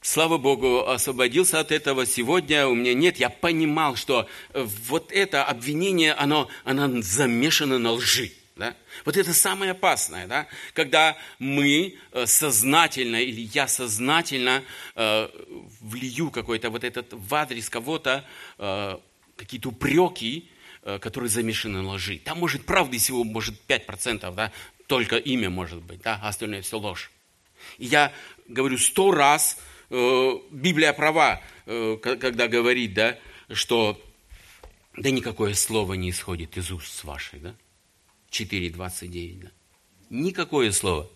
[0.00, 2.06] слава Богу, освободился от этого.
[2.06, 3.18] Сегодня у меня нет.
[3.18, 8.32] Я понимал, что вот это обвинение, оно, оно замешано на лжи.
[8.60, 8.76] Да?
[9.06, 10.46] Вот это самое опасное, да?
[10.74, 14.62] когда мы э, сознательно или я сознательно
[14.94, 15.28] э,
[15.80, 18.22] влию какой-то вот этот в адрес кого-то
[18.58, 18.98] э,
[19.36, 20.50] какие-то упреки,
[20.82, 22.18] э, которые замешаны на лжи.
[22.18, 24.52] Там может правды всего может 5%, да?
[24.86, 26.20] только имя может быть, да?
[26.22, 27.10] а остальное все ложь.
[27.78, 28.12] И я
[28.46, 29.56] говорю сто раз,
[29.88, 33.18] э, Библия права, э, когда говорит, да,
[33.50, 33.98] что
[34.98, 37.54] да никакое слово не исходит из уст ваших, да?
[38.30, 39.42] 4.29.
[39.42, 39.50] Да?
[40.10, 41.10] Никакое слово.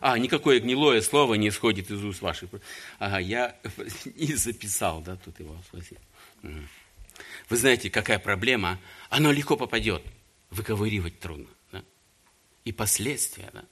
[0.00, 2.50] А, никакое гнилое слово не исходит из уст ваших.
[2.98, 3.60] Ага, я
[4.16, 5.98] и записал, да, тут его спросил.
[6.42, 8.80] Вы знаете, какая проблема?
[9.10, 10.02] Оно легко попадет.
[10.50, 11.48] Выковыривать трудно.
[11.70, 11.84] Да?
[12.64, 13.64] И последствия, да?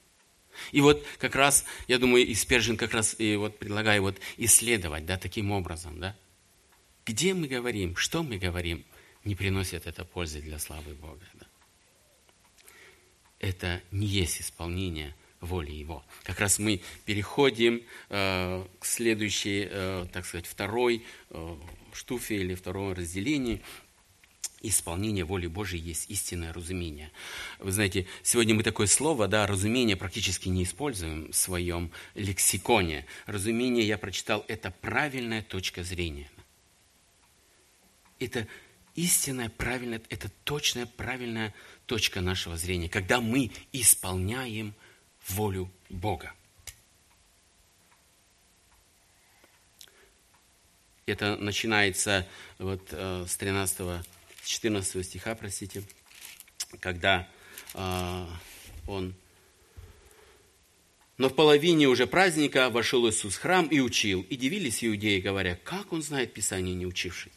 [0.71, 2.35] И вот как раз, я думаю, и
[2.75, 6.15] как раз и вот предлагаю вот исследовать, да, таким образом, да.
[7.05, 8.85] Где мы говорим, что мы говорим,
[9.23, 11.48] не приносит это пользы для славы Бога, да
[13.39, 16.03] это не есть исполнение воли Его.
[16.23, 21.55] Как раз мы переходим э, к следующей, э, так сказать, второй э,
[21.93, 23.61] штуфе или второму разделению.
[24.61, 27.11] Исполнение воли Божией есть истинное разумение.
[27.59, 33.05] Вы знаете, сегодня мы такое слово, да, разумение практически не используем в своем лексиконе.
[33.25, 36.29] Разумение, я прочитал, это правильная точка зрения.
[38.19, 38.49] Это
[38.95, 41.53] истинная, правильная, это точная, правильная
[41.89, 44.75] точка нашего зрения, когда мы исполняем
[45.27, 46.31] волю Бога.
[51.07, 52.27] Это начинается
[52.59, 54.05] вот э, с 13
[54.45, 55.83] 14 стиха, простите,
[56.79, 57.27] когда
[57.73, 58.25] э,
[58.87, 59.15] он
[61.17, 64.21] но в половине уже праздника вошел Иисус в храм и учил.
[64.29, 67.33] И дивились иудеи, говоря, как он знает Писание, не учивший.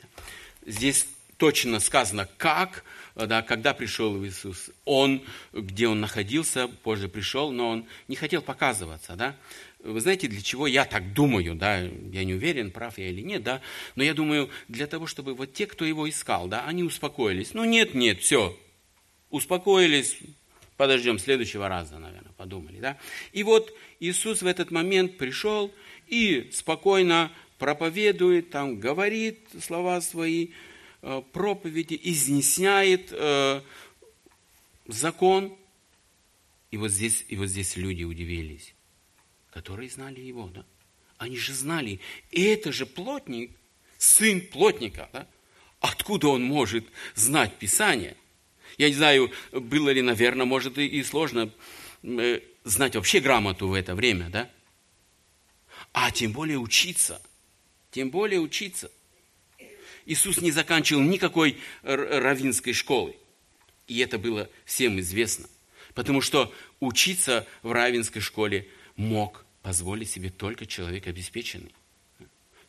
[0.65, 4.71] Здесь точно сказано, как, да, когда пришел Иисус.
[4.85, 5.23] Он,
[5.53, 9.17] где он находился, позже пришел, но он не хотел показываться.
[9.17, 9.37] Да?
[9.81, 13.43] Вы знаете, для чего я так думаю, да, я не уверен, прав я или нет,
[13.43, 13.61] да,
[13.97, 17.53] но я думаю, для того, чтобы вот те, кто его искал, да, они успокоились.
[17.53, 18.57] Ну, нет, нет, все,
[19.31, 20.19] успокоились,
[20.77, 22.97] подождем следующего раза, наверное, подумали, да.
[23.33, 25.73] И вот Иисус в этот момент пришел
[26.07, 30.72] и спокойно проповедует, там, говорит слова свои, Э,
[31.03, 33.61] проповеди, изъясняет э,
[34.87, 35.57] закон.
[36.71, 38.75] И вот, здесь, и вот здесь люди удивились,
[39.51, 40.49] которые знали его.
[40.49, 40.65] Да?
[41.19, 43.51] Они же знали, и это же плотник,
[43.99, 45.11] сын плотника.
[45.13, 45.29] Да?
[45.81, 48.17] Откуда он может знать Писание?
[48.79, 51.53] Я не знаю, было ли, наверное, может и, и сложно
[52.05, 54.51] э, знать вообще грамоту в это время, да?
[55.93, 57.21] А тем более учиться.
[57.91, 58.91] Тем более учиться–
[60.07, 63.15] Иисус не заканчивал никакой равинской школы.
[63.87, 65.47] И это было всем известно.
[65.95, 71.75] Потому что учиться в равинской школе мог позволить себе только человек обеспеченный.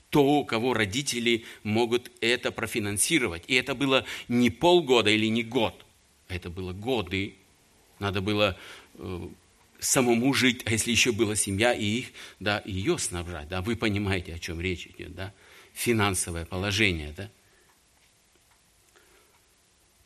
[0.09, 3.43] То, у кого родители могут это профинансировать.
[3.47, 5.85] И это было не полгода или не год.
[6.27, 7.35] Это было годы.
[7.97, 8.57] Надо было
[8.95, 9.27] э,
[9.79, 12.07] самому жить, а если еще была семья, и их,
[12.39, 13.47] да, ее снабжать.
[13.47, 15.33] Да, вы понимаете, о чем речь идет, да
[15.73, 17.13] финансовое положение.
[17.15, 17.29] Да?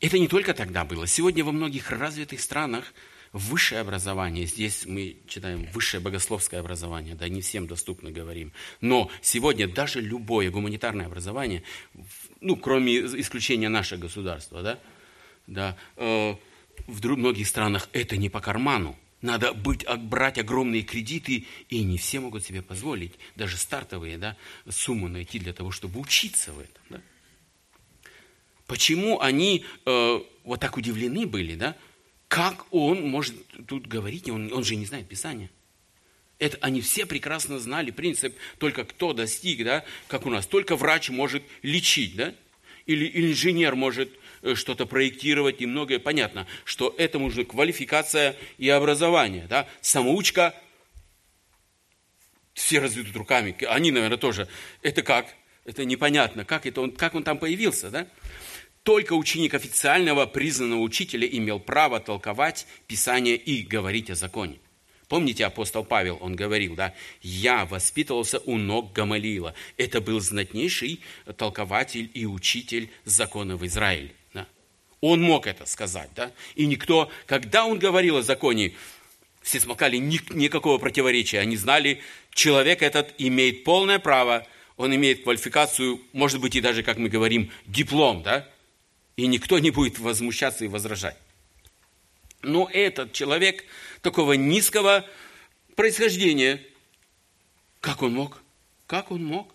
[0.00, 1.06] Это не только тогда было.
[1.06, 2.92] Сегодня во многих развитых странах
[3.32, 9.68] высшее образование, здесь мы читаем высшее богословское образование, да, не всем доступно говорим, но сегодня
[9.68, 11.62] даже любое гуманитарное образование,
[12.40, 14.78] ну, кроме исключения наше государство, да,
[15.46, 16.34] да, э,
[16.86, 22.20] в многих странах это не по карману, надо быть, брать огромные кредиты, и не все
[22.20, 24.36] могут себе позволить даже стартовые да,
[24.68, 26.82] суммы найти для того, чтобы учиться в этом.
[26.90, 27.00] Да?
[28.66, 31.76] Почему они э, вот так удивлены были, да?
[32.28, 33.34] Как он может
[33.66, 35.50] тут говорить, он, он же не знает Писания.
[36.38, 41.08] Это они все прекрасно знали принцип, только кто достиг, да, как у нас, только врач
[41.08, 42.34] может лечить, да,
[42.86, 44.10] или, инженер может
[44.54, 45.98] что-то проектировать и многое.
[45.98, 49.46] Понятно, что это нужна квалификация и образование.
[49.48, 49.68] Да?
[49.80, 50.54] Самоучка,
[52.54, 54.48] все разведут руками, они, наверное, тоже.
[54.82, 55.26] Это как?
[55.64, 57.90] Это непонятно, как, это он, как он там появился.
[57.90, 58.06] Да?
[58.88, 64.58] только ученик официального признанного учителя имел право толковать Писание и говорить о законе.
[65.08, 69.52] Помните, апостол Павел, он говорил, да, «Я воспитывался у ног Гамалиила».
[69.76, 71.00] Это был знатнейший
[71.36, 74.14] толкователь и учитель закона в Израиле.
[75.00, 78.74] Он мог это сказать, да, и никто, когда он говорил о законе,
[79.42, 81.38] все смолкали, никакого противоречия.
[81.38, 86.98] Они знали, человек этот имеет полное право, он имеет квалификацию, может быть, и даже, как
[86.98, 88.48] мы говорим, диплом, да,
[89.16, 91.16] и никто не будет возмущаться и возражать.
[92.42, 93.64] Но этот человек
[94.02, 95.04] такого низкого
[95.74, 96.62] происхождения,
[97.80, 98.42] как он мог?
[98.86, 99.52] Как он мог?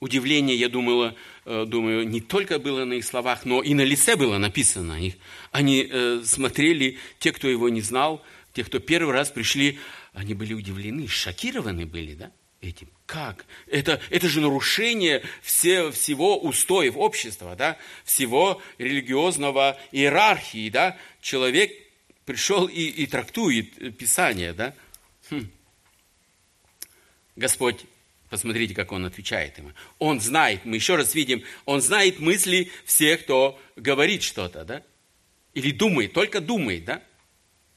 [0.00, 4.16] Удивление, я думала, э, думаю, не только было на их словах, но и на лице
[4.16, 5.14] было написано их.
[5.52, 9.78] Они э, смотрели, те, кто его не знал, те, кто первый раз пришли,
[10.14, 12.32] они были удивлены, шокированы были, да,
[12.62, 12.88] этим.
[13.06, 13.44] Как?
[13.66, 17.76] Это, это же нарушение все, всего устоев общества, да?
[18.04, 20.70] всего религиозного иерархии.
[20.70, 20.96] Да?
[21.20, 21.72] Человек
[22.24, 24.52] пришел и, и трактует Писание.
[24.52, 24.74] Да?
[25.30, 25.50] Хм.
[27.36, 27.84] Господь,
[28.30, 29.72] посмотрите, как Он отвечает ему.
[29.98, 34.64] Он знает, мы еще раз видим, Он знает мысли всех, кто говорит что-то.
[34.64, 34.82] Да?
[35.52, 36.84] Или думает, только думает.
[36.84, 37.02] Да?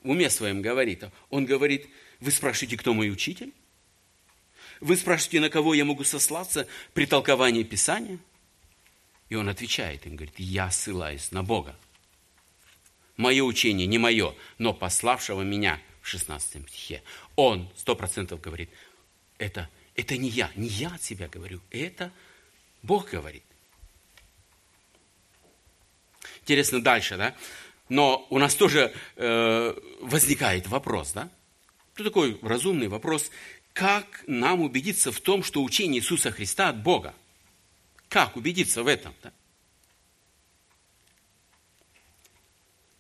[0.03, 1.03] В уме своем говорит.
[1.29, 1.87] Он говорит,
[2.19, 3.51] вы спрашиваете, кто мой учитель?
[4.79, 8.19] Вы спрашиваете, на кого я могу сослаться при толковании Писания?
[9.29, 11.75] И он отвечает им, говорит, я ссылаюсь на Бога.
[13.17, 17.01] Мое учение не мое, но пославшего меня в 16 стихе.
[17.35, 18.69] Он сто процентов говорит,
[19.37, 22.11] это, это не я, не я от себя говорю, это
[22.81, 23.43] Бог говорит.
[26.41, 27.35] Интересно дальше, да?
[27.89, 31.29] Но у нас тоже э, возникает вопрос, да?
[31.93, 33.29] Это такой разумный вопрос
[33.73, 37.13] как нам убедиться в том, что учение Иисуса Христа от Бога?
[38.07, 39.13] Как убедиться в этом?
[39.23, 39.33] Да?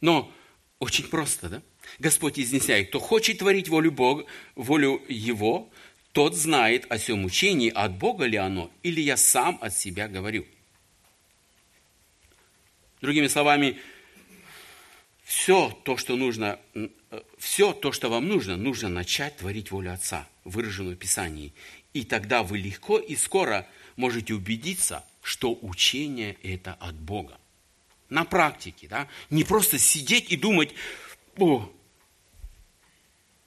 [0.01, 0.33] Но
[0.79, 1.61] очень просто, да?
[1.99, 4.25] Господь изъясняет, кто хочет творить волю Бога,
[4.55, 5.69] волю Его,
[6.13, 10.45] тот знает о всем учении, от Бога ли оно, или я сам от себя говорю.
[13.01, 13.79] Другими словами,
[15.23, 16.87] все то, что нужно, э,
[17.39, 21.51] все то, что вам нужно, нужно начать творить волю Отца, выраженную в Писании.
[21.93, 27.39] И тогда вы легко и скоро можете убедиться, что учение это от Бога.
[28.09, 29.07] На практике, да?
[29.31, 30.75] Не просто сидеть и думать,
[31.37, 31.71] о,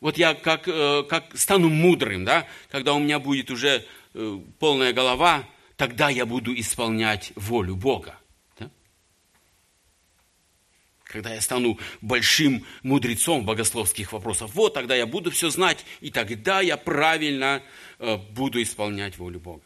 [0.07, 2.47] вот я как, э, как стану мудрым, да?
[2.71, 5.43] Когда у меня будет уже э, полная голова,
[5.77, 8.17] тогда я буду исполнять волю Бога
[11.03, 16.61] когда я стану большим мудрецом богословских вопросов, вот тогда я буду все знать, и тогда
[16.61, 17.63] я правильно
[17.99, 19.63] э, буду исполнять волю Бога.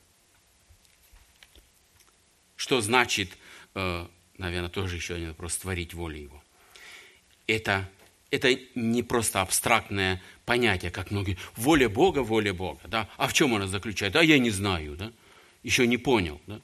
[2.56, 3.36] Что значит,
[3.74, 6.44] наверное, тоже еще один вопрос, творить волю Его?
[7.46, 7.88] Это,
[8.30, 13.08] это не просто абстрактное понятие, как многие, воля Бога, воля Бога, да?
[13.16, 14.20] А в чем она заключается?
[14.20, 15.12] А я не знаю, да?
[15.62, 16.60] Еще не понял, да?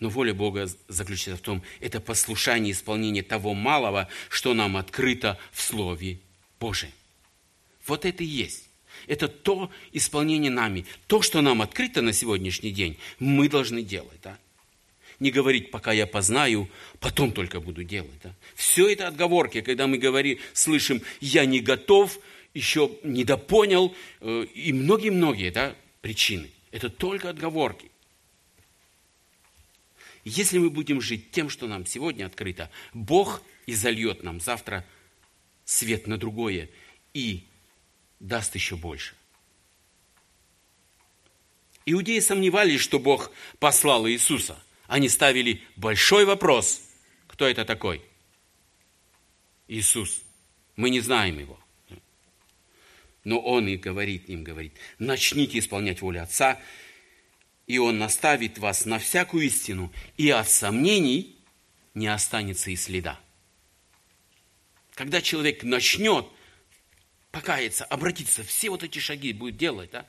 [0.00, 5.62] Но воля Бога заключается в том, это послушание исполнение того малого, что нам открыто в
[5.62, 6.18] Слове
[6.58, 6.90] Божьем.
[7.86, 8.68] Вот это и есть.
[9.06, 10.86] Это то исполнение нами.
[11.06, 14.20] То, что нам открыто на сегодняшний день, мы должны делать.
[14.22, 14.38] Да?
[15.22, 18.10] Не говорить, пока я познаю, потом только буду делать.
[18.24, 18.34] Да?
[18.56, 22.18] Все это отговорки, когда мы говорим, слышим, я не готов,
[22.54, 26.50] еще недопонял, э, и многие-многие да, причины.
[26.72, 27.88] Это только отговорки.
[30.24, 34.84] Если мы будем жить тем, что нам сегодня открыто, Бог и зальет нам завтра
[35.64, 36.68] свет на другое
[37.14, 37.44] и
[38.18, 39.14] даст еще больше.
[41.86, 43.30] Иудеи сомневались, что Бог
[43.60, 44.60] послал Иисуса.
[44.92, 46.82] Они ставили большой вопрос,
[47.26, 48.04] кто это такой?
[49.66, 50.20] Иисус.
[50.76, 51.58] Мы не знаем его.
[53.24, 56.60] Но Он и говорит им, говорит, начните исполнять волю Отца,
[57.66, 61.38] и Он наставит вас на всякую истину, и от сомнений
[61.94, 63.18] не останется и следа.
[64.92, 66.26] Когда человек начнет
[67.30, 70.06] покаяться, обратиться, все вот эти шаги будет делать, да?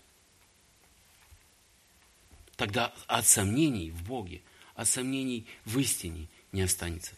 [2.58, 4.42] Тогда от сомнений в Боге,
[4.76, 7.14] от сомнений в истине не останется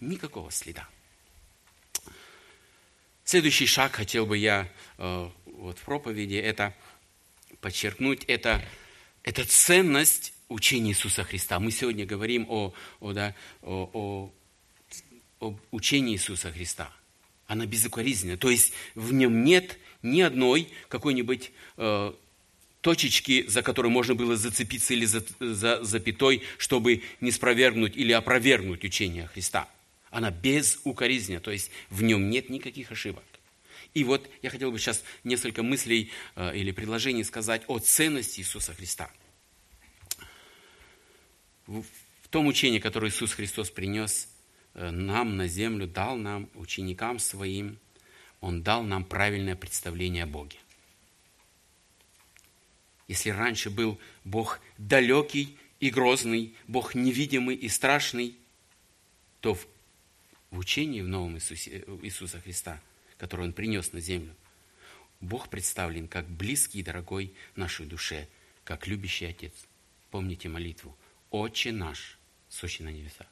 [0.00, 0.88] никакого следа.
[3.24, 6.74] Следующий шаг хотел бы я э, вот в проповеди это
[7.60, 8.64] подчеркнуть, это
[9.22, 11.60] это ценность учения Иисуса Христа.
[11.60, 14.32] Мы сегодня говорим о, о, да, о, о,
[15.40, 16.90] о учении Иисуса Христа.
[17.46, 18.38] Она безукоризненна.
[18.38, 22.12] То есть в нем нет ни одной какой-нибудь э,
[22.80, 28.84] точечки, за которые можно было зацепиться или за, за запятой, чтобы не спровергнуть или опровергнуть
[28.84, 29.68] учение Христа.
[30.10, 33.24] Она безукоризненна, то есть в нем нет никаких ошибок.
[33.94, 38.74] И вот я хотел бы сейчас несколько мыслей э, или предложений сказать о ценности Иисуса
[38.74, 39.10] Христа.
[41.66, 41.82] В,
[42.22, 44.28] в том учении, которое Иисус Христос принес
[44.74, 47.78] э, нам на землю, дал нам, ученикам своим,
[48.40, 50.58] Он дал нам правильное представление о Боге.
[53.08, 58.36] Если раньше был Бог далекий и грозный, Бог невидимый и страшный,
[59.40, 59.66] то в,
[60.50, 62.80] в учении в Новом Иисусе, Иисуса Христа,
[63.16, 64.36] которое Он принес на землю,
[65.20, 68.28] Бог представлен как близкий и дорогой нашей душе,
[68.62, 69.54] как любящий Отец.
[70.10, 70.96] Помните молитву
[71.30, 73.26] «Отче наш, сущий на небесах».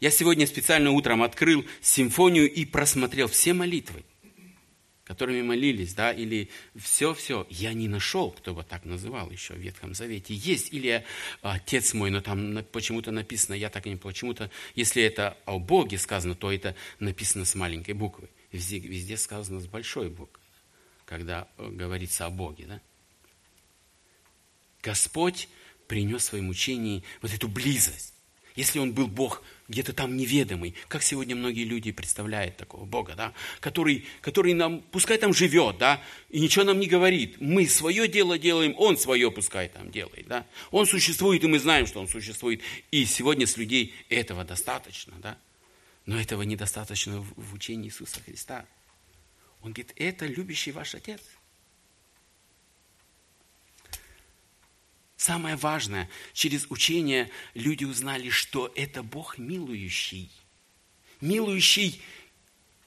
[0.00, 4.04] Я сегодня специально утром открыл симфонию и просмотрел все молитвы
[5.04, 7.46] которыми молились, да, или все-все.
[7.50, 10.34] Я не нашел, кто бы так называл еще в Ветхом Завете.
[10.34, 11.04] Есть или
[11.40, 15.98] Отец мой, но там почему-то написано, я так и не почему-то, если это о Боге
[15.98, 18.28] сказано, то это написано с маленькой буквы.
[18.52, 20.40] Везде, везде сказано с большой буквы,
[21.04, 22.80] когда э, говорится о Боге, да.
[24.82, 25.48] Господь
[25.88, 28.14] принес в своем учении вот эту близость.
[28.56, 29.42] Если Он был Бог
[29.72, 35.18] где-то там неведомый, как сегодня многие люди представляют такого Бога, да, который, который нам, пускай
[35.18, 36.00] там живет, да,
[36.30, 37.40] и ничего нам не говорит.
[37.40, 40.46] Мы свое дело делаем, Он свое пускай там делает, да.
[40.70, 42.60] Он существует, и мы знаем, что Он существует.
[42.92, 45.36] И сегодня с людей этого достаточно, да.
[46.06, 48.64] Но этого недостаточно в, учении Иисуса Христа.
[49.62, 51.20] Он говорит, это любящий ваш Отец–
[55.22, 60.32] Самое важное, через учение люди узнали, что это Бог милующий.
[61.20, 62.02] Милующий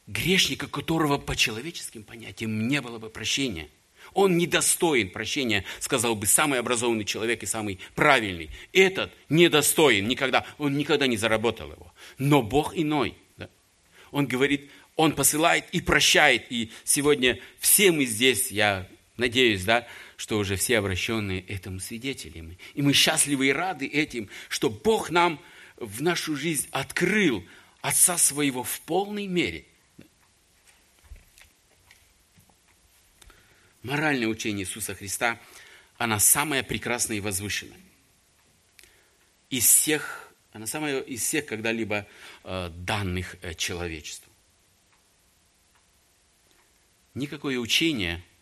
[0.05, 3.69] грешника, которого по человеческим понятиям не было бы прощения.
[4.11, 8.49] Он недостоин прощения, сказал бы самый образованный человек и самый правильный.
[8.73, 11.93] Этот недостоин никогда, он никогда не заработал его.
[12.17, 13.15] Но Бог иной.
[13.37, 13.49] Да?
[14.11, 16.47] Он говорит, Он посылает и прощает.
[16.49, 19.87] И сегодня все мы здесь, я надеюсь, да,
[20.17, 22.57] что уже все обращенные этому свидетелями.
[22.73, 25.41] И мы счастливы и рады этим, что Бог нам
[25.77, 27.45] в нашу жизнь открыл
[27.81, 29.65] Отца Своего в полной мере.
[33.83, 35.39] Моральное учение Иисуса Христа,
[35.97, 37.79] она самая прекрасная и возвышенная.
[39.49, 42.07] Из всех, она самая из всех когда-либо
[42.43, 44.31] э, данных э, человечеству.
[47.13, 48.23] Никакое учение–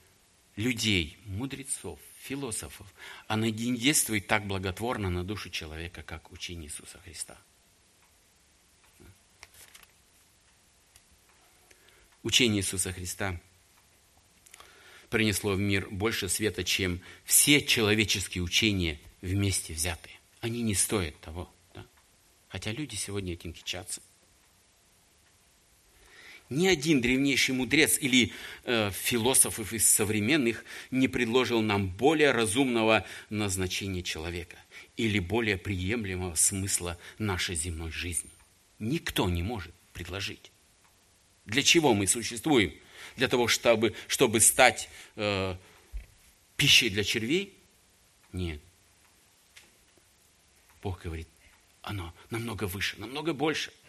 [0.55, 2.87] людей, мудрецов, философов,
[3.27, 7.37] она не действует так благотворно на душу человека, как учение Иисуса Христа.
[12.21, 13.39] Учение Иисуса Христа
[15.09, 20.17] принесло в мир больше света, чем все человеческие учения вместе взятые.
[20.39, 21.53] Они не стоят того.
[21.73, 21.85] Да?
[22.47, 24.01] Хотя люди сегодня этим кичатся.
[26.49, 28.31] Ни один древнейший мудрец или
[28.65, 34.57] э, философ из современных не предложил нам более разумного назначения человека
[34.97, 38.29] или более приемлемого смысла нашей земной жизни.
[38.79, 40.51] Никто не может предложить.
[41.45, 42.73] Для чего мы существуем?
[43.15, 45.55] Для того, чтобы, чтобы стать э,
[46.57, 47.57] пищей для червей?
[48.33, 48.61] Нет.
[50.81, 51.29] Бог говорит,
[51.81, 53.71] оно намного выше, намного больше–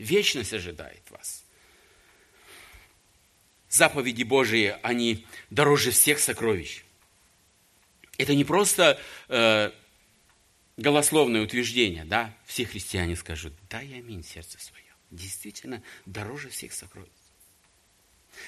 [0.00, 1.44] Вечность ожидает вас.
[3.68, 6.84] Заповеди Божии, они дороже всех сокровищ.
[8.16, 8.98] Это не просто
[9.28, 9.70] э,
[10.78, 12.34] голословное утверждение, да?
[12.46, 14.82] Все христиане скажут, да, я аминь, сердце свое.
[15.10, 17.10] Действительно, дороже всех сокровищ.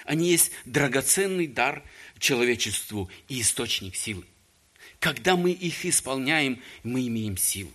[0.07, 1.84] Они есть драгоценный дар
[2.18, 4.24] человечеству и источник силы.
[5.00, 7.74] Когда мы их исполняем, мы имеем силу.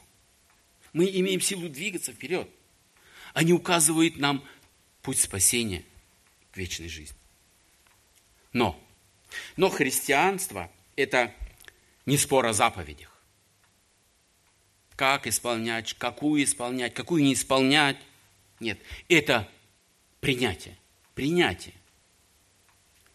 [0.94, 2.50] Мы имеем силу двигаться вперед.
[3.34, 4.44] Они указывают нам
[5.02, 5.84] путь спасения
[6.52, 7.18] к вечной жизни.
[8.54, 8.82] Но,
[9.56, 11.34] но христианство– это
[12.06, 13.12] не спор о заповедях.
[14.96, 17.98] Как исполнять, какую исполнять, какую не исполнять.
[18.60, 19.48] Нет, это
[20.20, 20.76] принятие.
[21.14, 21.76] Принятие.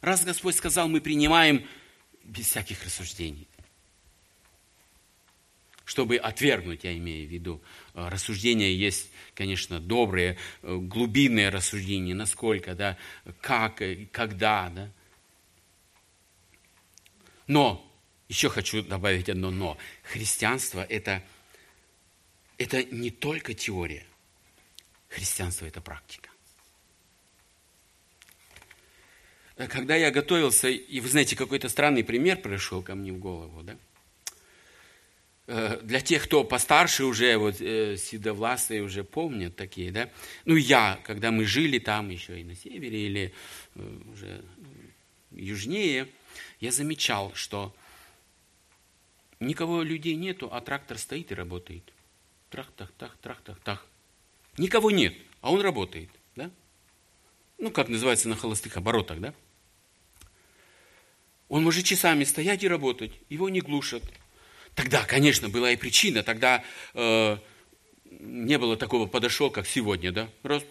[0.01, 1.67] Раз Господь сказал, мы принимаем
[2.23, 3.49] без всяких рассуждений
[5.85, 7.63] чтобы отвергнуть, я имею в виду.
[7.95, 12.97] Э, рассуждения есть, конечно, добрые, э, глубинные рассуждения, насколько, да,
[13.41, 14.91] как, когда, да.
[17.47, 17.89] Но,
[18.29, 19.77] еще хочу добавить одно но.
[20.03, 21.23] Христианство это,
[22.59, 24.07] это не только теория.
[25.09, 26.31] Христианство– это практика.
[29.69, 33.77] когда я готовился, и вы знаете, какой-то странный пример пришел ко мне в голову, да?
[35.49, 40.09] Э, для тех, кто постарше уже, вот э, седовласые уже помнят такие, да?
[40.45, 43.35] Ну, я, когда мы жили там еще и на севере, или
[43.75, 44.45] э, уже
[45.33, 46.09] южнее,
[46.61, 47.75] я замечал, что
[49.41, 51.93] никого людей нету, а трактор стоит и работает.
[52.51, 53.85] Трах-тах-тах, трах-тах-тах.
[54.59, 56.51] Никого нет, а он работает, да?
[57.59, 59.35] Ну, как называется на холостых оборотах, да?
[61.49, 64.05] Он может часами стоять и работать, его не глушат.
[64.75, 66.65] Тогда, конечно, была и причина, тогда
[66.95, 67.37] э,
[68.05, 70.29] не было такого подошел, как сегодня, да?
[70.43, 70.63] Раз,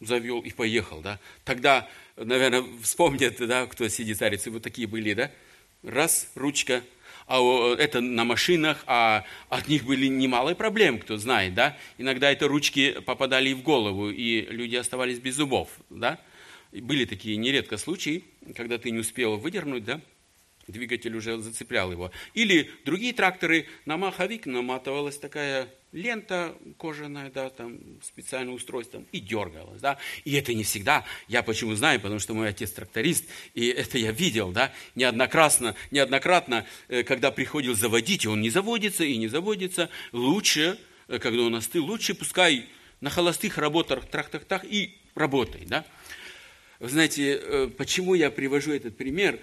[0.00, 1.18] завел и поехал, да?
[1.44, 5.30] Тогда, наверное, вспомнят, да, кто сидит старицы, вот такие были, да?
[5.82, 6.82] Раз, ручка,
[7.26, 11.76] а это на машинах, а от них были немало проблем, кто знает, да?
[11.98, 16.20] Иногда это ручки попадали в голову, и люди оставались без зубов, да?
[16.72, 18.24] Были такие нередко случаи,
[18.56, 20.00] когда ты не успел выдернуть, да?
[20.68, 22.12] Двигатель уже зацеплял его.
[22.34, 29.80] Или другие тракторы, на маховик наматывалась такая лента кожаная, да, там специальное устройство, и дергалась,
[29.80, 29.98] да.
[30.24, 34.12] И это не всегда, я почему знаю, потому что мой отец тракторист, и это я
[34.12, 40.78] видел, да, неоднократно, неоднократно, э, когда приходил заводить, он не заводится и не заводится, лучше,
[41.08, 42.66] э, когда он остыл, лучше пускай
[43.00, 45.86] на холостых работах, трах-трах-трах и работает, да.
[46.80, 49.40] Вы знаете, э, почему я привожу этот пример?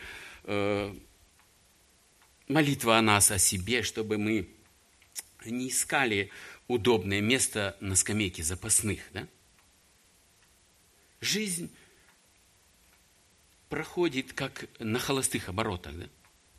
[2.47, 4.47] Молитва о нас, о себе, чтобы мы
[5.45, 6.29] не искали
[6.67, 9.01] удобное место на скамейке запасных.
[9.13, 9.27] Да?
[11.21, 11.71] Жизнь
[13.69, 16.07] проходит как на холостых оборотах, да?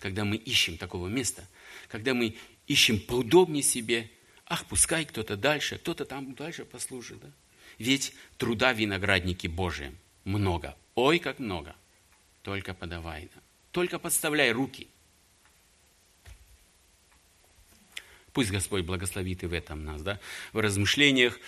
[0.00, 1.46] когда мы ищем такого места,
[1.88, 4.10] когда мы ищем поудобнее себе,
[4.44, 7.20] ах, пускай кто-то дальше, кто-то там дальше послужит.
[7.20, 7.30] Да?
[7.78, 11.74] Ведь труда виноградники Божие много, ой, как много,
[12.42, 13.40] только подавай, да?
[13.72, 14.88] только подставляй руки–
[18.36, 20.20] Пусть Господь благословит и в этом нас, да,
[20.52, 21.40] в размышлениях.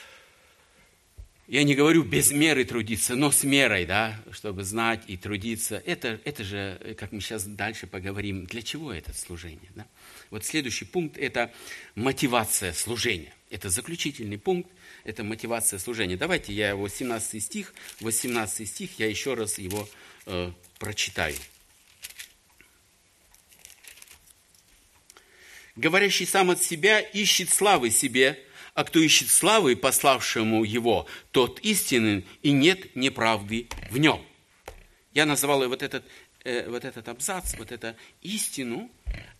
[1.46, 5.82] Я не говорю без меры трудиться, но с мерой, да, чтобы знать и трудиться.
[5.84, 9.70] Это, это же, как мы сейчас дальше поговорим, для чего это служение.
[9.74, 9.86] Да?
[10.30, 11.52] Вот следующий пункт– это
[11.94, 13.34] мотивация служения.
[13.50, 14.70] Это заключительный пункт,
[15.04, 16.16] это мотивация служения.
[16.16, 19.86] Давайте я 18 стих, 18 стих, я еще раз его
[20.24, 21.36] э, прочитаю.
[25.78, 32.24] Говорящий сам от себя ищет славы себе, а кто ищет славы пославшему его, тот истинен,
[32.42, 34.20] и нет неправды в нем.
[35.14, 36.04] Я называл вот этот,
[36.42, 38.90] э, вот этот абзац, вот эту истину,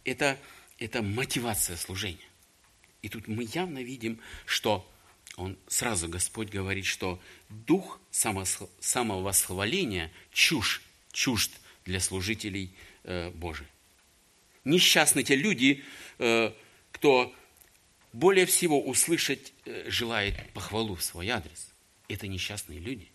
[0.05, 0.39] это,
[0.79, 2.29] это мотивация служения.
[3.03, 4.89] И тут мы явно видим, что
[5.37, 11.51] он сразу, Господь говорит, что дух самовосхваления чушь, чужд
[11.85, 12.73] для служителей
[13.03, 13.67] э, Божьих.
[14.69, 15.83] Несчастны те люди,
[16.19, 16.53] Э,
[16.93, 17.33] кто
[18.13, 21.73] более всего услышать э, желает похвалу в свой адрес.
[22.09, 23.09] Это несчастные люди.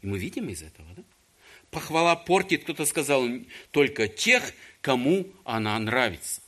[0.00, 1.02] И мы видим из этого, да?
[1.70, 3.26] Похвала портит, кто-то сказал,
[3.70, 6.41] только тех, кому она нравится.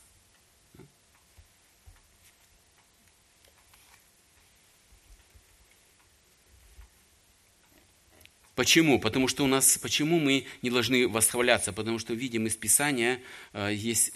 [8.55, 8.99] Почему?
[8.99, 11.73] Потому что у нас, почему мы не должны восхваляться?
[11.73, 13.21] Потому что видим из Писания,
[13.53, 14.13] э, есть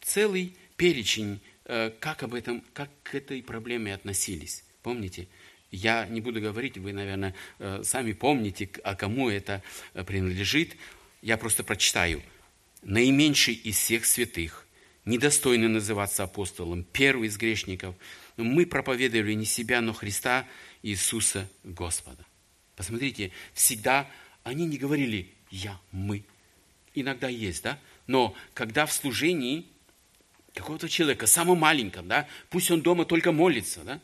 [0.00, 4.64] целый перечень, э, как, об этом, как к этой проблеме относились.
[4.82, 5.28] Помните?
[5.70, 9.62] Я не буду говорить, вы, наверное, э, сами помните, а кому это
[9.92, 10.76] э, принадлежит.
[11.20, 12.22] Я просто прочитаю.
[12.82, 14.66] Наименьший из всех святых,
[15.04, 17.94] недостойный называться апостолом, первый из грешников,
[18.36, 20.46] мы проповедовали не себя, но Христа
[20.82, 22.24] Иисуса Господа.
[22.78, 24.08] Посмотрите, всегда
[24.44, 26.22] они не говорили «я», «мы».
[26.94, 27.76] Иногда есть, да?
[28.06, 29.66] Но когда в служении
[30.54, 34.00] какого-то человека, самого маленького, да, пусть он дома только молится, да,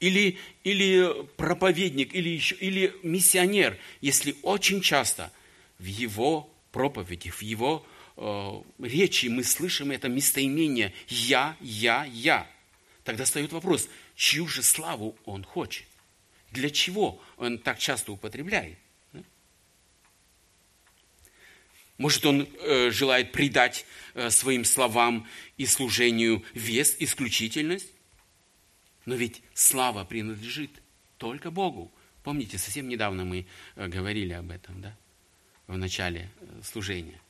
[0.00, 5.32] или, или проповедник, или, еще, или миссионер, если очень часто
[5.78, 7.86] в его проповеди, в его
[8.16, 12.50] э, речи мы слышим это местоимение «я, я, я»,
[13.04, 15.86] тогда встает вопрос, чью же славу он хочет?
[16.52, 18.78] Для чего он так часто употребляет?
[21.98, 25.26] Может, он э, желает придать э, своим словам
[25.56, 27.88] и служению вес, исключительность?
[29.04, 30.70] Но ведь слава принадлежит
[31.16, 31.92] только Богу.
[32.24, 33.46] Помните, совсем недавно мы
[33.76, 34.96] э, говорили об этом, да?
[35.68, 36.28] В начале
[36.62, 37.20] служения.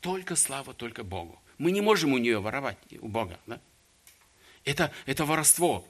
[0.00, 1.40] Только слава, только Богу.
[1.58, 3.60] Мы не можем у нее воровать, у Бога, да?
[4.64, 5.86] Это, это воровство.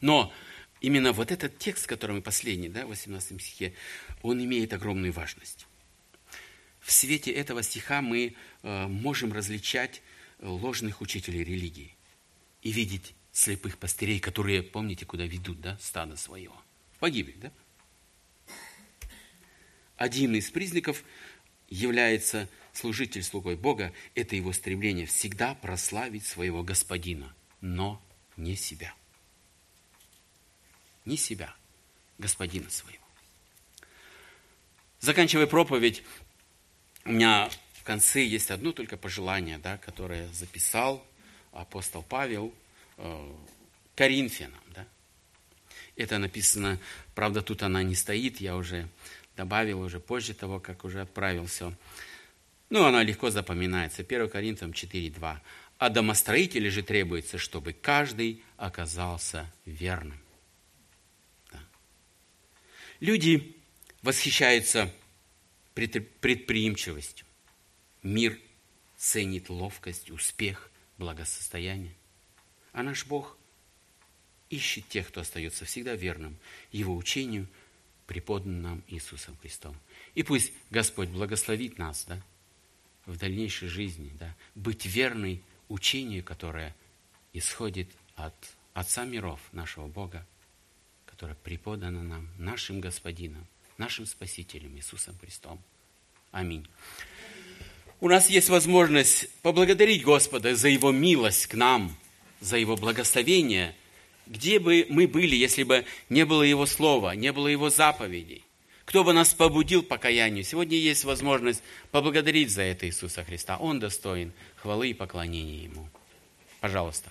[0.00, 0.32] Но
[0.80, 3.74] именно вот этот текст, который мы последний, да, в 18 стихе,
[4.22, 5.66] он имеет огромную важность.
[6.80, 10.02] В свете этого стиха мы э, можем различать
[10.40, 11.94] ложных учителей религии
[12.62, 16.56] и видеть слепых пастырей, которые, помните, куда ведут, да, стадо своего?
[16.92, 17.52] В погибель, да?
[19.96, 21.04] Один из признаков
[21.68, 28.02] является служитель слугой Бога, это его стремление всегда прославить своего господина, но
[28.36, 28.94] не себя.
[31.04, 31.54] Не себя,
[32.18, 33.04] господина своего.
[35.00, 36.02] Заканчивая проповедь,
[37.04, 41.04] у меня в конце есть одно только пожелание, да, которое записал
[41.52, 42.54] апостол Павел
[42.98, 43.32] э,
[43.96, 44.60] Коринфянам.
[44.74, 44.86] Да.
[45.96, 46.78] Это написано,
[47.14, 48.88] правда, тут она не стоит, я уже
[49.36, 51.72] добавил уже позже того, как уже отправил все.
[52.68, 54.02] Ну, она легко запоминается.
[54.02, 55.38] 1 Коринфянам 4.2.
[55.78, 60.20] А домостроителю же требуется, чтобы каждый оказался верным.
[63.00, 63.56] Люди
[64.02, 64.92] восхищаются
[65.74, 67.26] предприимчивостью.
[68.02, 68.38] Мир
[68.96, 71.94] ценит ловкость, успех, благосостояние.
[72.72, 73.38] А наш Бог
[74.50, 76.36] ищет тех, кто остается всегда верным
[76.72, 77.48] Его учению,
[78.06, 79.76] преподанным Иисусом Христом.
[80.14, 82.20] И пусть Господь благословит нас да,
[83.06, 86.76] в дальнейшей жизни, да, быть верной учению, которое
[87.32, 88.34] исходит от
[88.74, 90.26] Отца миров, нашего Бога,
[91.20, 93.46] которое преподано нам, нашим Господином,
[93.76, 95.60] нашим Спасителем Иисусом Христом.
[96.32, 96.66] Аминь.
[98.00, 101.94] У нас есть возможность поблагодарить Господа за Его милость к нам,
[102.40, 103.76] за Его благословение,
[104.26, 108.42] где бы мы были, если бы не было Его Слова, не было Его заповедей.
[108.86, 110.42] Кто бы нас побудил покаянию?
[110.42, 113.58] Сегодня есть возможность поблагодарить за это Иисуса Христа.
[113.58, 115.86] Он достоин хвалы и поклонения Ему.
[116.60, 117.10] Пожалуйста.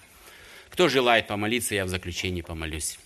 [0.72, 2.98] Кто желает помолиться, я в заключении помолюсь.